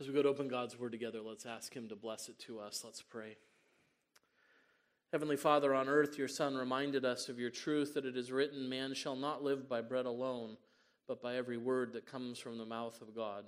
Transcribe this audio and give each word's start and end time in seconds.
As 0.00 0.06
we 0.06 0.14
go 0.14 0.22
to 0.22 0.28
open 0.28 0.46
God's 0.46 0.78
word 0.78 0.92
together, 0.92 1.20
let's 1.20 1.44
ask 1.44 1.74
Him 1.74 1.88
to 1.88 1.96
bless 1.96 2.28
it 2.28 2.38
to 2.40 2.60
us. 2.60 2.82
Let's 2.84 3.02
pray. 3.02 3.36
Heavenly 5.10 5.36
Father, 5.36 5.74
on 5.74 5.88
earth, 5.88 6.16
your 6.18 6.28
Son 6.28 6.54
reminded 6.54 7.04
us 7.04 7.28
of 7.28 7.40
your 7.40 7.50
truth 7.50 7.94
that 7.94 8.04
it 8.04 8.16
is 8.16 8.30
written, 8.30 8.68
Man 8.68 8.94
shall 8.94 9.16
not 9.16 9.42
live 9.42 9.68
by 9.68 9.80
bread 9.80 10.06
alone, 10.06 10.56
but 11.08 11.20
by 11.20 11.34
every 11.34 11.56
word 11.56 11.94
that 11.94 12.06
comes 12.06 12.38
from 12.38 12.58
the 12.58 12.64
mouth 12.64 13.00
of 13.02 13.16
God. 13.16 13.44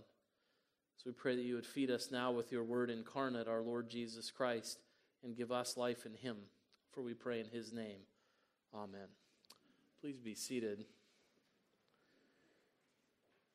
So 0.96 1.04
we 1.06 1.12
pray 1.12 1.36
that 1.36 1.44
you 1.44 1.54
would 1.54 1.66
feed 1.66 1.90
us 1.90 2.10
now 2.10 2.32
with 2.32 2.50
your 2.50 2.64
word 2.64 2.90
incarnate, 2.90 3.46
our 3.46 3.62
Lord 3.62 3.88
Jesus 3.88 4.30
Christ, 4.32 4.80
and 5.22 5.36
give 5.36 5.52
us 5.52 5.76
life 5.76 6.04
in 6.04 6.14
him. 6.14 6.36
For 6.90 7.02
we 7.02 7.14
pray 7.14 7.38
in 7.38 7.46
his 7.46 7.72
name. 7.72 8.00
Amen. 8.74 9.08
Please 10.00 10.18
be 10.18 10.34
seated. 10.34 10.84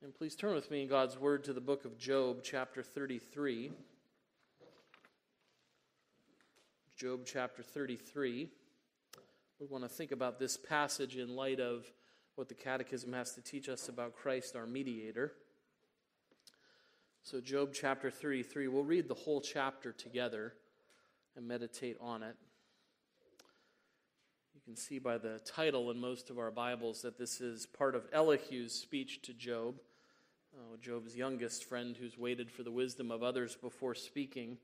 And 0.04 0.14
please 0.14 0.36
turn 0.36 0.54
with 0.54 0.70
me 0.70 0.84
in 0.84 0.90
God's 0.90 1.18
Word 1.18 1.46
to 1.46 1.54
the 1.54 1.62
book 1.62 1.86
of 1.86 1.98
Job, 1.98 2.42
chapter 2.44 2.84
33. 2.84 3.72
Job 6.98 7.22
chapter 7.26 7.64
33. 7.64 8.50
We 9.60 9.66
want 9.68 9.84
to 9.86 9.90
think 9.90 10.12
about 10.12 10.38
this 10.38 10.58
passage 10.58 11.16
in 11.16 11.36
light 11.36 11.62
of 11.62 11.86
what 12.36 12.50
the 12.50 12.56
Catechism 12.56 13.14
has 13.14 13.34
to 13.36 13.42
teach 13.42 13.70
us 13.70 13.88
about 13.88 14.16
Christ, 14.16 14.56
our 14.56 14.68
mediator. 14.68 15.32
So, 17.24 17.40
Job 17.40 17.72
chapter 17.74 18.12
33, 18.12 18.68
we'll 18.68 18.84
read 18.84 19.08
the 19.08 19.16
whole 19.16 19.40
chapter 19.40 19.94
together 19.94 20.54
and 21.38 21.48
meditate 21.48 21.98
on 22.02 22.22
it. 22.22 22.36
You 24.66 24.74
can 24.74 24.82
see 24.82 24.98
by 24.98 25.20
the 25.20 25.40
title 25.46 25.92
in 25.92 26.00
most 26.00 26.32
of 26.32 26.40
our 26.40 26.50
Bibles 26.50 27.04
that 27.04 27.20
this 27.20 27.40
is 27.40 27.68
part 27.68 27.94
of 27.94 28.08
Elihu's 28.12 28.74
speech 28.74 29.22
to 29.24 29.34
Job 29.34 29.76
uh, 30.56 30.78
Job's 30.82 31.16
youngest 31.16 31.66
friend 31.66 31.96
who's 31.98 32.18
waited 32.18 32.50
for 32.50 32.64
the 32.64 32.72
wisdom 32.72 33.12
of 33.12 33.22
others 33.22 33.56
before 33.56 33.94
speaking. 33.94 34.58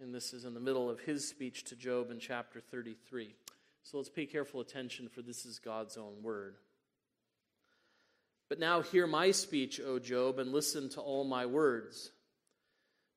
And 0.00 0.14
this 0.14 0.32
is 0.32 0.44
in 0.44 0.54
the 0.54 0.60
middle 0.60 0.90
of 0.90 1.00
his 1.00 1.26
speech 1.26 1.64
to 1.64 1.76
Job 1.76 2.10
in 2.10 2.18
chapter 2.18 2.60
33. 2.60 3.34
So 3.82 3.96
let's 3.96 4.08
pay 4.08 4.26
careful 4.26 4.60
attention, 4.60 5.08
for 5.08 5.22
this 5.22 5.46
is 5.46 5.58
God's 5.58 5.96
own 5.96 6.22
word. 6.22 6.56
But 8.48 8.58
now 8.58 8.82
hear 8.82 9.06
my 9.06 9.30
speech, 9.30 9.80
O 9.80 9.98
Job, 9.98 10.38
and 10.38 10.52
listen 10.52 10.88
to 10.90 11.00
all 11.00 11.24
my 11.24 11.46
words. 11.46 12.10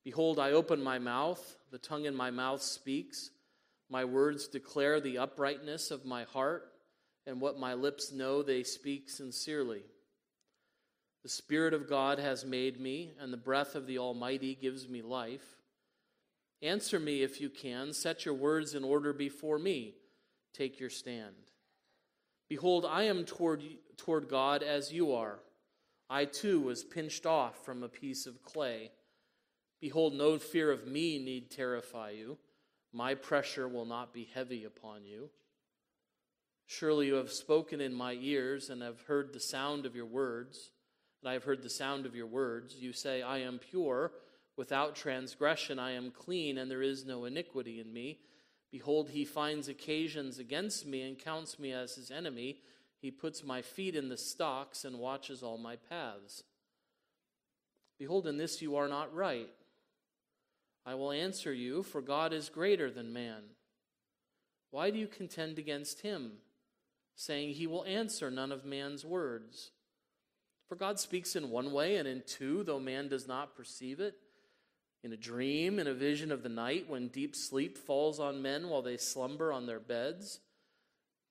Behold, 0.03 0.39
I 0.39 0.51
open 0.51 0.81
my 0.81 0.99
mouth, 0.99 1.57
the 1.71 1.77
tongue 1.77 2.05
in 2.05 2.15
my 2.15 2.31
mouth 2.31 2.61
speaks. 2.61 3.31
My 3.89 4.05
words 4.05 4.47
declare 4.47 4.99
the 4.99 5.17
uprightness 5.17 5.91
of 5.91 6.05
my 6.05 6.23
heart, 6.23 6.71
and 7.25 7.41
what 7.41 7.59
my 7.59 7.73
lips 7.73 8.11
know 8.11 8.41
they 8.41 8.63
speak 8.63 9.09
sincerely. 9.09 9.83
The 11.23 11.29
Spirit 11.29 11.73
of 11.73 11.89
God 11.89 12.19
has 12.19 12.45
made 12.45 12.79
me, 12.79 13.11
and 13.19 13.33
the 13.33 13.37
breath 13.37 13.75
of 13.75 13.85
the 13.85 13.97
Almighty 13.97 14.55
gives 14.55 14.87
me 14.87 15.01
life. 15.01 15.57
Answer 16.61 16.99
me 16.99 17.21
if 17.21 17.41
you 17.41 17.49
can. 17.49 17.93
Set 17.93 18.25
your 18.25 18.33
words 18.33 18.73
in 18.73 18.83
order 18.83 19.13
before 19.13 19.59
me. 19.59 19.95
Take 20.53 20.79
your 20.79 20.89
stand. 20.89 21.35
Behold, 22.49 22.85
I 22.85 23.03
am 23.03 23.25
toward, 23.25 23.61
toward 23.97 24.29
God 24.29 24.63
as 24.63 24.91
you 24.91 25.11
are. 25.13 25.39
I 26.09 26.25
too 26.25 26.61
was 26.61 26.83
pinched 26.83 27.25
off 27.25 27.63
from 27.65 27.83
a 27.83 27.89
piece 27.89 28.25
of 28.25 28.41
clay. 28.41 28.91
Behold, 29.81 30.13
no 30.13 30.39
fear 30.39 30.71
of 30.71 30.87
me 30.87 31.19
need 31.19 31.51
terrify 31.51 32.11
you. 32.11 32.37
My 32.97 33.13
pressure 33.13 33.67
will 33.67 33.85
not 33.85 34.11
be 34.11 34.27
heavy 34.33 34.63
upon 34.63 35.05
you. 35.05 35.29
Surely 36.65 37.05
you 37.05 37.13
have 37.13 37.31
spoken 37.31 37.79
in 37.79 37.93
my 37.93 38.13
ears 38.13 38.71
and 38.71 38.81
have 38.81 39.01
heard 39.01 39.33
the 39.33 39.39
sound 39.39 39.85
of 39.85 39.95
your 39.95 40.07
words 40.07 40.71
and 41.21 41.29
I 41.29 41.33
have 41.33 41.43
heard 41.43 41.61
the 41.61 41.69
sound 41.69 42.05
of 42.05 42.15
your 42.15 42.27
words. 42.27 42.75
You 42.75 42.93
say, 42.93 43.21
I 43.21 43.39
am 43.39 43.59
pure, 43.59 44.13
without 44.55 44.95
transgression, 44.95 45.79
I 45.79 45.91
am 45.91 46.11
clean, 46.11 46.57
and 46.57 46.69
there 46.69 46.81
is 46.81 47.05
no 47.05 47.25
iniquity 47.25 47.79
in 47.79 47.91
me. 47.91 48.19
Behold, 48.71 49.09
he 49.09 49.25
finds 49.25 49.67
occasions 49.67 50.39
against 50.39 50.85
me 50.85 51.01
and 51.01 51.17
counts 51.17 51.59
me 51.59 51.71
as 51.71 51.95
his 51.95 52.11
enemy. 52.11 52.59
He 52.99 53.11
puts 53.11 53.43
my 53.43 53.61
feet 53.61 53.95
in 53.95 54.09
the 54.09 54.17
stocks 54.17 54.85
and 54.85 54.99
watches 54.99 55.43
all 55.43 55.57
my 55.57 55.75
paths. 55.75 56.43
Behold, 57.99 58.27
in 58.27 58.37
this 58.37 58.61
you 58.61 58.75
are 58.75 58.87
not 58.87 59.13
right. 59.13 59.49
I 60.87 60.95
will 60.95 61.11
answer 61.11 61.53
you, 61.53 61.83
for 61.83 62.01
God 62.01 62.31
is 62.31 62.47
greater 62.47 62.89
than 62.89 63.11
man. 63.11 63.41
Why 64.71 64.89
do 64.89 64.97
you 64.97 65.07
contend 65.07 65.59
against 65.59 65.99
him, 65.99 66.37
saying, 67.13 67.55
He 67.55 67.67
will 67.67 67.83
answer 67.83 68.31
none 68.31 68.53
of 68.53 68.63
man's 68.63 69.03
words? 69.03 69.71
For 70.69 70.77
God 70.77 70.97
speaks 70.97 71.35
in 71.35 71.49
one 71.49 71.73
way 71.73 71.97
and 71.97 72.07
in 72.07 72.23
two, 72.25 72.63
though 72.63 72.79
man 72.79 73.09
does 73.09 73.27
not 73.27 73.53
perceive 73.53 73.99
it. 73.99 74.15
In 75.03 75.11
a 75.11 75.17
dream, 75.17 75.77
in 75.77 75.87
a 75.87 75.93
vision 75.93 76.31
of 76.31 76.41
the 76.41 76.49
night, 76.49 76.89
when 76.89 77.09
deep 77.09 77.35
sleep 77.35 77.77
falls 77.77 78.17
on 78.17 78.41
men 78.41 78.69
while 78.69 78.81
they 78.81 78.95
slumber 78.95 79.51
on 79.51 79.65
their 79.65 79.81
beds. 79.81 80.39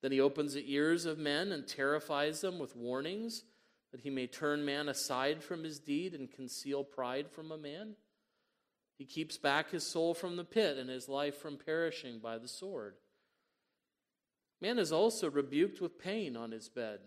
Then 0.03 0.11
he 0.11 0.21
opens 0.21 0.53
the 0.53 0.71
ears 0.71 1.05
of 1.05 1.17
men 1.17 1.51
and 1.51 1.67
terrifies 1.67 2.41
them 2.41 2.59
with 2.59 2.75
warnings, 2.75 3.43
that 3.91 4.01
he 4.01 4.11
may 4.11 4.27
turn 4.27 4.63
man 4.63 4.87
aside 4.87 5.43
from 5.43 5.63
his 5.63 5.79
deed 5.79 6.13
and 6.13 6.31
conceal 6.31 6.83
pride 6.83 7.31
from 7.31 7.51
a 7.51 7.57
man. 7.57 7.95
He 8.97 9.05
keeps 9.05 9.37
back 9.37 9.71
his 9.71 9.85
soul 9.85 10.13
from 10.13 10.35
the 10.35 10.43
pit 10.43 10.77
and 10.77 10.89
his 10.89 11.07
life 11.07 11.37
from 11.37 11.57
perishing 11.57 12.19
by 12.19 12.37
the 12.37 12.47
sword. 12.47 12.95
Man 14.59 14.79
is 14.79 14.91
also 14.91 15.29
rebuked 15.29 15.79
with 15.81 15.99
pain 15.99 16.35
on 16.35 16.51
his 16.51 16.67
bed 16.67 17.01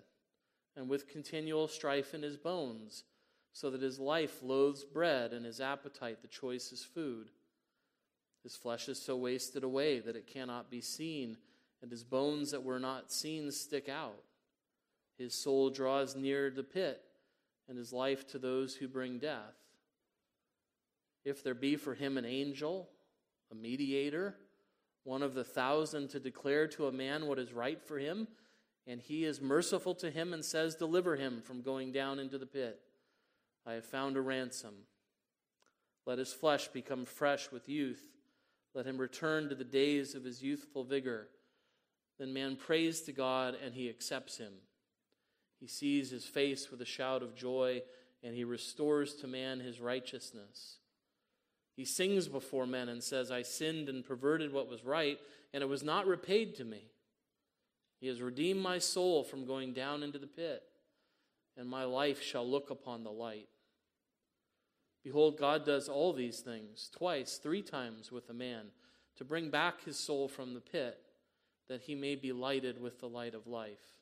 and 0.76 0.88
with 0.88 1.08
continual 1.08 1.66
strife 1.66 2.14
in 2.14 2.22
his 2.22 2.36
bones, 2.36 3.04
so 3.52 3.70
that 3.70 3.82
his 3.82 3.98
life 3.98 4.40
loathes 4.42 4.84
bread 4.84 5.32
and 5.32 5.44
his 5.44 5.60
appetite 5.60 6.22
the 6.22 6.28
choicest 6.28 6.86
food. 6.94 7.30
His 8.44 8.54
flesh 8.54 8.88
is 8.88 9.02
so 9.02 9.16
wasted 9.16 9.64
away 9.64 9.98
that 9.98 10.14
it 10.14 10.28
cannot 10.28 10.70
be 10.70 10.80
seen, 10.80 11.36
and 11.82 11.90
his 11.90 12.04
bones 12.04 12.52
that 12.52 12.62
were 12.62 12.78
not 12.78 13.12
seen 13.12 13.50
stick 13.50 13.88
out. 13.88 14.22
His 15.18 15.34
soul 15.34 15.70
draws 15.70 16.14
near 16.14 16.50
the 16.50 16.62
pit, 16.62 17.02
and 17.68 17.76
his 17.76 17.92
life 17.92 18.26
to 18.28 18.38
those 18.38 18.76
who 18.76 18.88
bring 18.88 19.18
death. 19.18 19.59
If 21.24 21.42
there 21.42 21.54
be 21.54 21.76
for 21.76 21.94
him 21.94 22.16
an 22.16 22.24
angel, 22.24 22.88
a 23.50 23.54
mediator, 23.54 24.36
one 25.04 25.22
of 25.22 25.34
the 25.34 25.44
thousand 25.44 26.08
to 26.10 26.20
declare 26.20 26.66
to 26.68 26.86
a 26.86 26.92
man 26.92 27.26
what 27.26 27.38
is 27.38 27.52
right 27.52 27.82
for 27.82 27.98
him, 27.98 28.28
and 28.86 29.00
he 29.00 29.24
is 29.24 29.40
merciful 29.40 29.94
to 29.96 30.10
him 30.10 30.32
and 30.32 30.44
says, 30.44 30.74
Deliver 30.74 31.16
him 31.16 31.42
from 31.42 31.62
going 31.62 31.92
down 31.92 32.18
into 32.18 32.38
the 32.38 32.46
pit. 32.46 32.80
I 33.66 33.74
have 33.74 33.84
found 33.84 34.16
a 34.16 34.20
ransom. 34.20 34.74
Let 36.06 36.18
his 36.18 36.32
flesh 36.32 36.68
become 36.68 37.04
fresh 37.04 37.52
with 37.52 37.68
youth. 37.68 38.02
Let 38.74 38.86
him 38.86 38.98
return 38.98 39.48
to 39.48 39.54
the 39.54 39.64
days 39.64 40.14
of 40.14 40.24
his 40.24 40.42
youthful 40.42 40.84
vigor. 40.84 41.28
Then 42.18 42.32
man 42.32 42.56
prays 42.56 43.02
to 43.02 43.12
God 43.12 43.54
and 43.62 43.74
he 43.74 43.88
accepts 43.88 44.38
him. 44.38 44.52
He 45.58 45.66
sees 45.66 46.10
his 46.10 46.24
face 46.24 46.70
with 46.70 46.80
a 46.80 46.86
shout 46.86 47.22
of 47.22 47.34
joy 47.34 47.82
and 48.22 48.34
he 48.34 48.44
restores 48.44 49.14
to 49.16 49.26
man 49.26 49.60
his 49.60 49.80
righteousness. 49.80 50.79
He 51.80 51.86
sings 51.86 52.28
before 52.28 52.66
men 52.66 52.90
and 52.90 53.02
says, 53.02 53.30
I 53.30 53.40
sinned 53.40 53.88
and 53.88 54.04
perverted 54.04 54.52
what 54.52 54.68
was 54.68 54.84
right, 54.84 55.18
and 55.54 55.62
it 55.62 55.66
was 55.66 55.82
not 55.82 56.06
repaid 56.06 56.54
to 56.56 56.64
me. 56.66 56.82
He 58.02 58.06
has 58.08 58.20
redeemed 58.20 58.60
my 58.60 58.76
soul 58.76 59.24
from 59.24 59.46
going 59.46 59.72
down 59.72 60.02
into 60.02 60.18
the 60.18 60.26
pit, 60.26 60.62
and 61.56 61.66
my 61.66 61.84
life 61.84 62.20
shall 62.20 62.46
look 62.46 62.68
upon 62.68 63.02
the 63.02 63.10
light. 63.10 63.48
Behold, 65.02 65.38
God 65.38 65.64
does 65.64 65.88
all 65.88 66.12
these 66.12 66.40
things 66.40 66.90
twice, 66.94 67.40
three 67.42 67.62
times 67.62 68.12
with 68.12 68.28
a 68.28 68.34
man 68.34 68.66
to 69.16 69.24
bring 69.24 69.48
back 69.48 69.82
his 69.82 69.98
soul 69.98 70.28
from 70.28 70.52
the 70.52 70.60
pit, 70.60 70.98
that 71.70 71.80
he 71.80 71.94
may 71.94 72.14
be 72.14 72.30
lighted 72.30 72.78
with 72.78 73.00
the 73.00 73.08
light 73.08 73.34
of 73.34 73.46
life. 73.46 73.96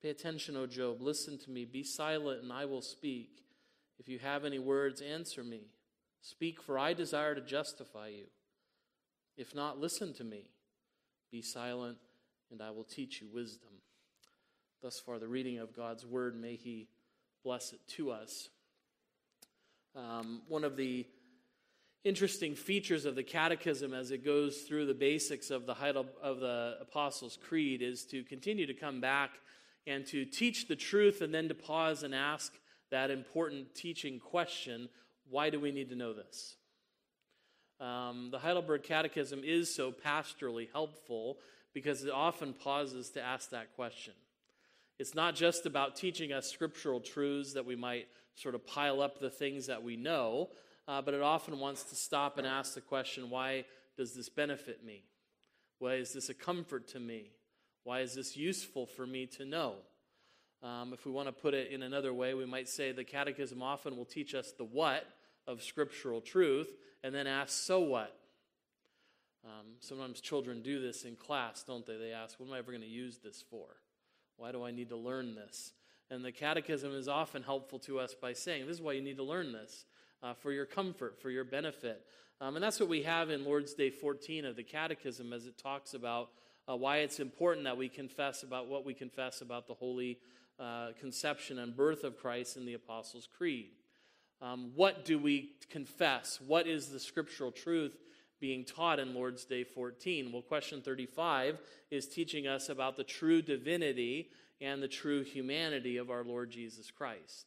Pay 0.00 0.08
attention, 0.08 0.56
O 0.56 0.66
Job. 0.66 1.02
Listen 1.02 1.36
to 1.40 1.50
me. 1.50 1.66
Be 1.66 1.82
silent, 1.82 2.42
and 2.42 2.50
I 2.50 2.64
will 2.64 2.80
speak. 2.80 3.44
If 3.98 4.08
you 4.08 4.18
have 4.20 4.46
any 4.46 4.58
words, 4.58 5.02
answer 5.02 5.44
me. 5.44 5.64
Speak, 6.20 6.62
for 6.62 6.78
I 6.78 6.92
desire 6.92 7.34
to 7.34 7.40
justify 7.40 8.08
you. 8.08 8.26
If 9.36 9.54
not, 9.54 9.78
listen 9.78 10.12
to 10.14 10.24
me. 10.24 10.50
Be 11.30 11.42
silent 11.42 11.98
and 12.50 12.62
I 12.62 12.70
will 12.70 12.84
teach 12.84 13.20
you 13.20 13.28
wisdom. 13.32 13.70
Thus 14.82 15.00
far, 15.00 15.18
the 15.18 15.28
reading 15.28 15.58
of 15.58 15.74
God's 15.74 16.06
word, 16.06 16.40
may 16.40 16.56
He 16.56 16.88
bless 17.44 17.72
it 17.72 17.80
to 17.96 18.10
us. 18.10 18.48
Um, 19.94 20.42
one 20.48 20.64
of 20.64 20.76
the 20.76 21.06
interesting 22.04 22.54
features 22.54 23.04
of 23.04 23.16
the 23.16 23.22
Catechism 23.22 23.92
as 23.92 24.10
it 24.10 24.24
goes 24.24 24.62
through 24.62 24.86
the 24.86 24.94
basics 24.94 25.50
of 25.50 25.66
the 25.66 25.74
Heidel, 25.74 26.06
of 26.22 26.40
the 26.40 26.76
Apostles' 26.80 27.36
Creed 27.36 27.82
is 27.82 28.04
to 28.06 28.22
continue 28.24 28.66
to 28.66 28.74
come 28.74 29.00
back 29.00 29.30
and 29.86 30.06
to 30.06 30.24
teach 30.24 30.68
the 30.68 30.76
truth, 30.76 31.22
and 31.22 31.34
then 31.34 31.48
to 31.48 31.54
pause 31.54 32.02
and 32.02 32.14
ask 32.14 32.52
that 32.90 33.10
important 33.10 33.74
teaching 33.74 34.20
question: 34.20 34.88
Why 35.30 35.50
do 35.50 35.60
we 35.60 35.72
need 35.72 35.90
to 35.90 35.96
know 35.96 36.12
this? 36.12 36.56
Um, 37.80 38.30
the 38.30 38.38
Heidelberg 38.38 38.82
Catechism 38.82 39.42
is 39.44 39.72
so 39.72 39.92
pastorally 39.92 40.68
helpful 40.72 41.38
because 41.72 42.02
it 42.04 42.10
often 42.10 42.52
pauses 42.52 43.10
to 43.10 43.22
ask 43.22 43.50
that 43.50 43.74
question. 43.76 44.14
It's 44.98 45.14
not 45.14 45.36
just 45.36 45.64
about 45.64 45.94
teaching 45.94 46.32
us 46.32 46.50
scriptural 46.50 47.00
truths 47.00 47.52
that 47.52 47.64
we 47.64 47.76
might 47.76 48.08
sort 48.34 48.56
of 48.56 48.66
pile 48.66 49.00
up 49.00 49.20
the 49.20 49.30
things 49.30 49.66
that 49.66 49.82
we 49.82 49.96
know, 49.96 50.48
uh, 50.88 51.02
but 51.02 51.14
it 51.14 51.22
often 51.22 51.60
wants 51.60 51.84
to 51.84 51.94
stop 51.94 52.38
and 52.38 52.46
ask 52.46 52.74
the 52.74 52.80
question 52.80 53.30
why 53.30 53.64
does 53.96 54.14
this 54.14 54.28
benefit 54.28 54.84
me? 54.84 55.04
Why 55.78 55.94
is 55.94 56.12
this 56.12 56.28
a 56.28 56.34
comfort 56.34 56.88
to 56.88 57.00
me? 57.00 57.30
Why 57.84 58.00
is 58.00 58.14
this 58.14 58.36
useful 58.36 58.86
for 58.86 59.06
me 59.06 59.26
to 59.38 59.44
know? 59.44 59.76
Um, 60.62 60.92
if 60.92 61.06
we 61.06 61.12
want 61.12 61.28
to 61.28 61.32
put 61.32 61.54
it 61.54 61.70
in 61.70 61.82
another 61.82 62.12
way, 62.12 62.34
we 62.34 62.44
might 62.44 62.68
say 62.68 62.90
the 62.90 63.04
Catechism 63.04 63.62
often 63.62 63.96
will 63.96 64.04
teach 64.04 64.34
us 64.34 64.52
the 64.58 64.64
what 64.64 65.04
of 65.48 65.62
scriptural 65.62 66.20
truth 66.20 66.68
and 67.02 67.12
then 67.12 67.26
ask, 67.26 67.50
so 67.50 67.80
what? 67.80 68.14
Um, 69.44 69.66
sometimes 69.80 70.20
children 70.20 70.62
do 70.62 70.80
this 70.80 71.04
in 71.04 71.16
class, 71.16 71.64
don't 71.64 71.86
they? 71.86 71.96
They 71.96 72.12
ask, 72.12 72.38
what 72.38 72.48
am 72.48 72.54
I 72.54 72.58
ever 72.58 72.70
going 72.70 72.82
to 72.82 72.88
use 72.88 73.18
this 73.18 73.42
for? 73.50 73.66
Why 74.36 74.52
do 74.52 74.64
I 74.64 74.70
need 74.70 74.90
to 74.90 74.96
learn 74.96 75.34
this? 75.34 75.72
And 76.10 76.24
the 76.24 76.32
Catechism 76.32 76.92
is 76.92 77.08
often 77.08 77.42
helpful 77.42 77.78
to 77.80 77.98
us 77.98 78.14
by 78.14 78.34
saying, 78.34 78.66
this 78.66 78.76
is 78.76 78.82
why 78.82 78.92
you 78.92 79.02
need 79.02 79.16
to 79.16 79.24
learn 79.24 79.52
this 79.52 79.86
uh, 80.22 80.34
for 80.34 80.52
your 80.52 80.66
comfort, 80.66 81.20
for 81.20 81.30
your 81.30 81.44
benefit. 81.44 82.04
Um, 82.40 82.56
and 82.56 82.62
that's 82.62 82.78
what 82.78 82.88
we 82.88 83.02
have 83.02 83.30
in 83.30 83.44
Lord's 83.44 83.74
Day 83.74 83.90
14 83.90 84.44
of 84.44 84.54
the 84.54 84.62
Catechism 84.62 85.32
as 85.32 85.46
it 85.46 85.58
talks 85.58 85.94
about 85.94 86.30
uh, 86.68 86.76
why 86.76 86.98
it's 86.98 87.20
important 87.20 87.64
that 87.64 87.76
we 87.76 87.88
confess 87.88 88.42
about 88.42 88.68
what 88.68 88.84
we 88.84 88.94
confess 88.94 89.40
about 89.40 89.66
the 89.66 89.74
holy 89.74 90.18
uh, 90.60 90.88
conception 91.00 91.58
and 91.58 91.76
birth 91.76 92.04
of 92.04 92.18
Christ 92.18 92.56
in 92.56 92.66
the 92.66 92.74
Apostles' 92.74 93.28
Creed. 93.36 93.70
Um, 94.40 94.70
what 94.74 95.04
do 95.04 95.18
we 95.18 95.52
confess? 95.68 96.40
What 96.46 96.66
is 96.66 96.88
the 96.88 97.00
scriptural 97.00 97.50
truth 97.50 97.96
being 98.40 98.64
taught 98.64 99.00
in 99.00 99.14
Lord's 99.14 99.44
Day 99.44 99.64
14? 99.64 100.30
Well, 100.32 100.42
question 100.42 100.80
35 100.80 101.58
is 101.90 102.06
teaching 102.06 102.46
us 102.46 102.68
about 102.68 102.96
the 102.96 103.04
true 103.04 103.42
divinity 103.42 104.28
and 104.60 104.82
the 104.82 104.88
true 104.88 105.24
humanity 105.24 105.96
of 105.96 106.10
our 106.10 106.22
Lord 106.22 106.50
Jesus 106.50 106.90
Christ. 106.90 107.46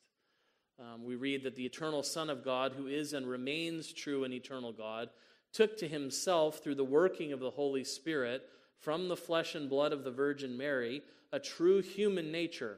Um, 0.80 1.04
we 1.06 1.16
read 1.16 1.44
that 1.44 1.56
the 1.56 1.66
eternal 1.66 2.04
Son 2.04 2.30
of 2.30 2.44
God, 2.44 2.74
who 2.74 2.88
is 2.88 3.14
and 3.14 3.28
remains 3.28 3.94
true 3.94 4.24
and 4.24 4.34
eternal 4.34 4.74
God, 4.74 5.10
took 5.54 5.78
to 5.78 5.88
himself, 5.88 6.64
through 6.64 6.76
the 6.76 6.84
working 6.84 7.34
of 7.34 7.40
the 7.40 7.52
Holy 7.52 7.84
Spirit, 7.84 8.44
from 8.80 9.08
the 9.08 9.18
flesh 9.18 9.54
and 9.54 9.70
blood 9.70 9.94
of 9.94 10.04
the 10.04 10.12
Virgin 10.12 10.58
Mary, 10.58 11.02
a 11.32 11.40
true 11.40 11.82
human 11.82 12.32
nature, 12.32 12.78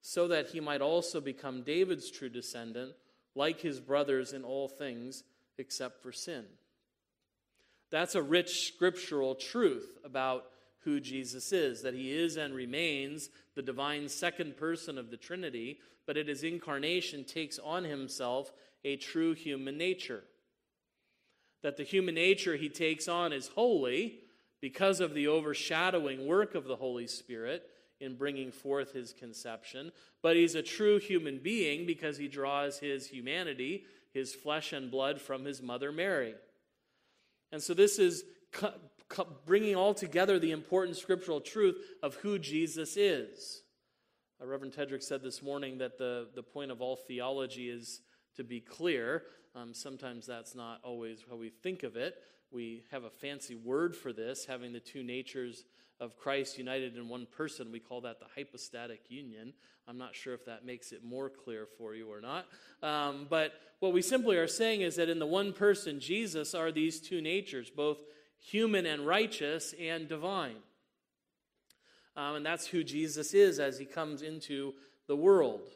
so 0.00 0.26
that 0.28 0.48
he 0.48 0.60
might 0.60 0.80
also 0.80 1.20
become 1.20 1.62
David's 1.62 2.10
true 2.10 2.28
descendant, 2.28 2.94
like 3.34 3.60
his 3.60 3.80
brothers 3.80 4.32
in 4.32 4.44
all 4.44 4.68
things 4.68 5.24
except 5.58 6.02
for 6.02 6.12
sin. 6.12 6.44
That's 7.90 8.14
a 8.14 8.22
rich 8.22 8.66
scriptural 8.66 9.34
truth 9.34 9.98
about 10.04 10.46
who 10.80 11.00
Jesus 11.00 11.52
is, 11.52 11.82
that 11.82 11.94
he 11.94 12.12
is 12.12 12.36
and 12.36 12.54
remains 12.54 13.30
the 13.54 13.62
divine 13.62 14.08
second 14.08 14.56
person 14.56 14.98
of 14.98 15.10
the 15.10 15.16
Trinity, 15.16 15.78
but 16.06 16.16
at 16.16 16.28
his 16.28 16.42
incarnation 16.42 17.24
takes 17.24 17.58
on 17.58 17.84
himself 17.84 18.52
a 18.84 18.96
true 18.96 19.32
human 19.32 19.78
nature. 19.78 20.24
That 21.62 21.76
the 21.76 21.84
human 21.84 22.14
nature 22.14 22.56
he 22.56 22.68
takes 22.68 23.08
on 23.08 23.32
is 23.32 23.48
holy 23.48 24.18
because 24.60 25.00
of 25.00 25.14
the 25.14 25.28
overshadowing 25.28 26.26
work 26.26 26.54
of 26.54 26.64
the 26.64 26.76
Holy 26.76 27.06
Spirit 27.06 27.64
in 28.00 28.16
bringing 28.16 28.50
forth 28.50 28.92
his 28.92 29.12
conception, 29.12 29.92
but 30.22 30.36
he's 30.36 30.54
a 30.54 30.62
true 30.62 30.98
human 30.98 31.38
being 31.38 31.86
because 31.86 32.16
he 32.16 32.28
draws 32.28 32.78
his 32.78 33.06
humanity, 33.06 33.84
his 34.12 34.34
flesh 34.34 34.72
and 34.72 34.90
blood, 34.90 35.20
from 35.20 35.44
his 35.44 35.62
mother 35.62 35.92
Mary. 35.92 36.34
And 37.52 37.62
so 37.62 37.72
this 37.74 37.98
is 37.98 38.24
bringing 39.46 39.76
all 39.76 39.94
together 39.94 40.38
the 40.38 40.50
important 40.50 40.96
scriptural 40.96 41.40
truth 41.40 41.76
of 42.02 42.16
who 42.16 42.38
Jesus 42.38 42.96
is. 42.96 43.62
Uh, 44.42 44.46
Reverend 44.46 44.74
Tedrick 44.74 45.02
said 45.02 45.22
this 45.22 45.42
morning 45.42 45.78
that 45.78 45.98
the, 45.98 46.28
the 46.34 46.42
point 46.42 46.70
of 46.70 46.80
all 46.80 46.96
theology 46.96 47.68
is 47.68 48.00
to 48.36 48.44
be 48.44 48.60
clear. 48.60 49.22
Um, 49.54 49.72
sometimes 49.72 50.26
that's 50.26 50.54
not 50.54 50.80
always 50.82 51.24
how 51.28 51.36
we 51.36 51.50
think 51.50 51.84
of 51.84 51.96
it. 51.96 52.16
We 52.50 52.84
have 52.90 53.04
a 53.04 53.10
fancy 53.10 53.54
word 53.54 53.96
for 53.96 54.12
this, 54.12 54.46
having 54.46 54.72
the 54.72 54.80
two 54.80 55.02
natures 55.02 55.64
of 56.00 56.16
Christ 56.16 56.58
united 56.58 56.96
in 56.96 57.08
one 57.08 57.26
person. 57.26 57.72
We 57.72 57.80
call 57.80 58.00
that 58.02 58.20
the 58.20 58.26
hypostatic 58.34 59.02
union. 59.08 59.52
I'm 59.86 59.98
not 59.98 60.14
sure 60.14 60.34
if 60.34 60.44
that 60.46 60.64
makes 60.64 60.92
it 60.92 61.04
more 61.04 61.28
clear 61.28 61.66
for 61.78 61.94
you 61.94 62.10
or 62.10 62.20
not. 62.20 62.46
Um, 62.82 63.26
but 63.28 63.52
what 63.80 63.92
we 63.92 64.02
simply 64.02 64.36
are 64.36 64.48
saying 64.48 64.80
is 64.80 64.96
that 64.96 65.08
in 65.08 65.18
the 65.18 65.26
one 65.26 65.52
person, 65.52 66.00
Jesus, 66.00 66.54
are 66.54 66.72
these 66.72 67.00
two 67.00 67.20
natures, 67.20 67.70
both 67.70 67.98
human 68.40 68.86
and 68.86 69.06
righteous 69.06 69.74
and 69.80 70.08
divine. 70.08 70.56
Um, 72.16 72.36
and 72.36 72.46
that's 72.46 72.66
who 72.66 72.84
Jesus 72.84 73.34
is 73.34 73.58
as 73.58 73.78
he 73.78 73.84
comes 73.84 74.22
into 74.22 74.74
the 75.06 75.16
world. 75.16 75.68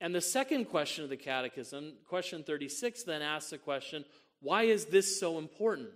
And 0.00 0.14
the 0.14 0.20
second 0.20 0.66
question 0.66 1.04
of 1.04 1.10
the 1.10 1.16
Catechism, 1.16 1.92
question 2.08 2.42
36, 2.42 3.04
then 3.04 3.22
asks 3.22 3.50
the 3.50 3.58
question 3.58 4.04
why 4.42 4.62
is 4.62 4.86
this 4.86 5.20
so 5.20 5.38
important? 5.38 5.90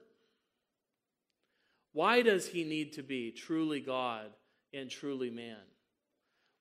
Why 1.94 2.22
does 2.22 2.48
he 2.48 2.64
need 2.64 2.94
to 2.94 3.02
be 3.02 3.30
truly 3.30 3.80
God 3.80 4.26
and 4.74 4.90
truly 4.90 5.30
man? 5.30 5.62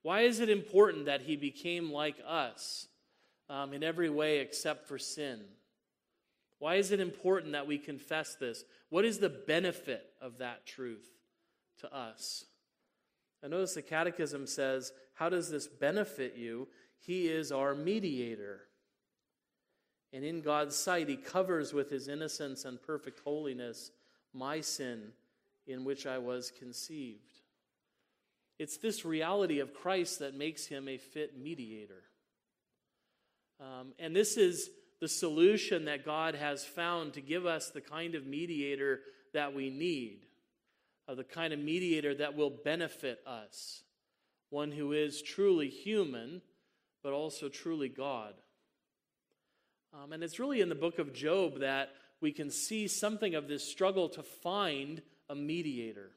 Why 0.04 0.22
is 0.22 0.40
it 0.40 0.48
important 0.48 1.08
that 1.08 1.24
he 1.24 1.36
became 1.36 1.92
like 1.92 2.18
us 2.26 2.88
um, 3.50 3.74
in 3.74 3.84
every 3.84 4.12
way 4.12 4.40
except 4.40 4.88
for 4.88 5.00
sin? 5.00 5.42
Why 6.60 6.76
is 6.76 6.92
it 6.92 7.00
important 7.00 7.54
that 7.54 7.66
we 7.66 7.80
confess 7.80 8.36
this? 8.36 8.64
What 8.90 9.06
is 9.06 9.18
the 9.18 9.30
benefit 9.30 10.06
of 10.22 10.38
that 10.38 10.68
truth 10.68 11.10
to 11.80 11.94
us? 11.94 12.46
I 13.44 13.48
notice 13.48 13.74
the 13.74 13.82
Catechism 13.82 14.46
says, 14.46 14.94
How 15.16 15.30
does 15.30 15.50
this 15.50 15.68
benefit 15.68 16.36
you? 16.38 16.68
He 17.00 17.28
is 17.28 17.52
our 17.52 17.74
mediator. 17.74 18.62
And 20.14 20.24
in 20.24 20.42
God's 20.42 20.76
sight, 20.76 21.10
He 21.10 21.18
covers 21.18 21.74
with 21.74 21.90
His 21.90 22.08
innocence 22.08 22.66
and 22.66 22.80
perfect 22.80 23.22
holiness 23.22 23.90
my 24.32 24.62
sin 24.62 25.12
in 25.68 25.84
which 25.84 26.06
I 26.06 26.18
was 26.18 26.52
conceived. 26.58 27.40
It's 28.60 28.78
this 28.78 29.06
reality 29.06 29.60
of 29.60 29.74
Christ 29.74 30.20
that 30.20 30.36
makes 30.36 30.68
Him 30.68 30.88
a 30.88 30.98
fit 30.98 31.38
mediator. 31.38 32.04
Um, 33.60 33.94
and 34.00 34.16
this 34.16 34.38
is 34.38 34.70
the 35.00 35.08
solution 35.08 35.86
that 35.86 36.06
God 36.06 36.36
has 36.36 36.64
found 36.64 37.14
to 37.14 37.22
give 37.22 37.46
us 37.46 37.70
the 37.70 37.82
kind 37.82 38.16
of 38.16 38.26
mediator 38.26 39.02
that 39.34 39.54
we 39.54 39.70
need, 39.70 40.26
uh, 41.08 41.16
the 41.16 41.24
kind 41.24 41.54
of 41.54 41.60
mediator 41.60 42.16
that 42.16 42.36
will 42.36 42.50
benefit 42.64 43.20
us, 43.28 43.84
one 44.50 44.72
who 44.72 44.94
is 44.94 45.22
truly 45.22 45.70
human, 45.70 46.42
but 47.04 47.14
also 47.14 47.50
truly 47.50 47.90
God. 47.90 48.34
Um, 49.94 50.14
and 50.14 50.24
it's 50.24 50.40
really 50.40 50.62
in 50.62 50.70
the 50.70 50.76
book 50.76 51.00
of 51.00 51.14
Job 51.14 51.60
that 51.60 51.90
we 52.22 52.32
can 52.32 52.50
see 52.50 52.88
something 52.88 53.36
of 53.36 53.48
this 53.48 53.70
struggle 53.70 54.10
to 54.10 54.24
find 54.24 55.02
a 55.34 55.36
mediator. 55.36 56.12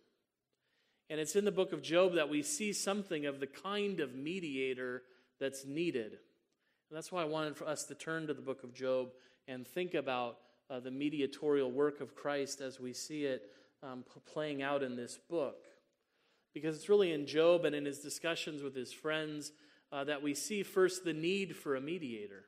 And 1.09 1.19
it's 1.19 1.37
in 1.37 1.47
the 1.47 1.53
book 1.53 1.73
of 1.73 1.81
Job 1.81 2.15
that 2.17 2.29
we 2.29 2.43
see 2.43 2.75
something 2.75 3.25
of 3.25 3.41
the 3.41 3.47
kind 3.47 3.99
of 4.01 4.15
mediator 4.15 5.03
that's 5.41 5.65
needed. 5.65 6.13
And 6.13 6.97
that's 6.97 7.11
why 7.11 7.23
I 7.23 7.25
wanted 7.25 7.57
for 7.57 7.67
us 7.67 7.85
to 7.85 7.95
turn 7.95 8.27
to 8.27 8.35
the 8.35 8.43
book 8.43 8.63
of 8.63 8.75
Job 8.75 9.09
and 9.49 9.67
think 9.67 9.95
about 9.95 10.37
uh, 10.69 10.81
the 10.81 10.91
mediatorial 10.91 11.71
work 11.71 12.03
of 12.03 12.15
Christ 12.15 12.61
as 12.61 12.79
we 12.79 12.93
see 12.93 13.25
it 13.25 13.51
um, 13.83 14.05
playing 14.27 14.63
out 14.63 14.83
in 14.83 14.97
this 14.97 15.19
book. 15.31 15.65
Because 16.53 16.77
it's 16.77 16.91
really 16.91 17.13
in 17.13 17.27
Job 17.27 17.65
and 17.65 17.75
in 17.75 17.87
his 17.87 18.01
discussions 18.01 18.63
with 18.63 18.75
his 18.75 18.93
friends 18.93 19.53
uh, 19.93 20.05
that 20.05 20.23
we 20.23 20.35
see 20.35 20.63
first 20.63 21.05
the 21.05 21.15
need 21.15 21.57
for 21.57 21.75
a 21.75 21.81
mediator. 21.81 22.45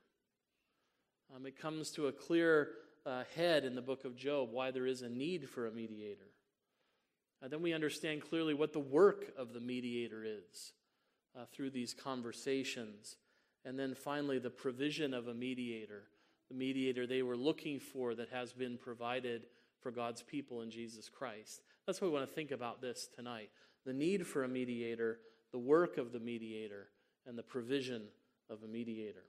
Um, 1.35 1.47
it 1.47 1.59
comes 1.59 1.91
to 1.93 2.09
a 2.09 2.13
clear 2.13 2.69
uh, 3.07 3.23
head 3.35 3.65
in 3.65 3.75
the 3.75 3.83
book 3.83 4.05
of 4.05 4.17
Job 4.17 4.51
why 4.53 4.71
there 4.71 4.87
is 4.87 5.01
a 5.01 5.09
need 5.09 5.49
for 5.49 5.67
a 5.67 5.71
mediator. 5.71 6.28
And 7.43 7.53
then 7.53 7.63
we 7.63 7.73
understand 7.73 8.23
clearly 8.23 8.55
what 8.55 8.73
the 8.73 8.81
work 8.81 9.33
of 9.37 9.53
the 9.53 9.61
mediator 9.61 10.25
is 10.25 10.73
uh, 11.39 11.45
through 11.53 11.71
these 11.71 11.95
conversations. 11.95 13.17
And 13.65 13.79
then 13.79 13.95
finally, 13.95 14.39
the 14.39 14.51
provision 14.51 15.15
of 15.15 15.29
a 15.29 15.35
mediator, 15.35 16.05
the 16.49 16.57
mediator 16.57 17.07
they 17.07 17.23
were 17.23 17.37
looking 17.37 17.79
for 17.79 18.15
that 18.15 18.31
has 18.31 18.53
been 18.53 18.77
provided 18.77 19.47
for 19.81 19.91
God's 19.91 20.23
people 20.23 20.63
in 20.63 20.71
Jesus 20.71 21.09
Christ. 21.09 21.63
That's 21.87 22.01
why 22.01 22.09
we 22.09 22.15
want 22.15 22.29
to 22.29 22.35
think 22.35 22.51
about 22.51 22.81
this 22.81 23.09
tonight 23.15 23.51
the 23.87 23.93
need 23.95 24.27
for 24.27 24.45
a 24.45 24.49
mediator, 24.49 25.21
the 25.51 25.59
work 25.59 25.97
of 25.97 26.13
the 26.13 26.21
mediator, 26.21 26.89
and 27.27 27.39
the 27.39 27.43
provision 27.43 28.03
of 28.51 28.63
a 28.63 28.67
mediator. 28.67 29.25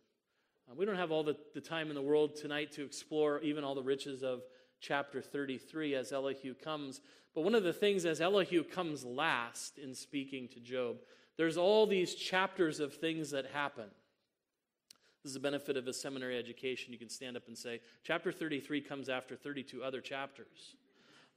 Uh, 0.70 0.74
we 0.76 0.86
don't 0.86 0.98
have 0.98 1.12
all 1.12 1.24
the, 1.24 1.38
the 1.54 1.62
time 1.62 1.90
in 1.90 1.96
the 1.96 2.02
world 2.02 2.36
tonight 2.36 2.72
to 2.74 2.84
explore 2.84 3.40
even 3.42 3.64
all 3.64 3.76
the 3.76 3.84
riches 3.84 4.22
of 4.24 4.42
chapter 4.82 5.22
33 5.22 5.96
as 5.96 6.12
Elihu 6.12 6.54
comes. 6.54 7.02
But 7.40 7.46
one 7.46 7.56
of 7.56 7.64
the 7.64 7.72
things 7.72 8.06
as 8.06 8.20
Elihu 8.20 8.66
comes 8.66 9.06
last 9.06 9.78
in 9.78 9.96
speaking 9.96 10.50
to 10.50 10.60
Job, 10.60 10.98
there's 11.38 11.56
all 11.56 11.88
these 11.88 12.14
chapters 12.14 12.82
of 12.82 12.96
things 12.96 13.32
that 13.32 13.46
happen. 13.46 13.86
This 15.24 15.30
is 15.30 15.36
the 15.36 15.40
benefit 15.40 15.78
of 15.78 15.88
a 15.88 15.94
seminary 15.94 16.38
education. 16.38 16.92
You 16.92 17.00
can 17.00 17.08
stand 17.08 17.38
up 17.38 17.44
and 17.48 17.58
say, 17.58 17.80
chapter 18.04 18.34
33 18.34 18.82
comes 18.82 19.08
after 19.08 19.38
32 19.38 19.82
other 19.82 20.02
chapters. 20.02 20.76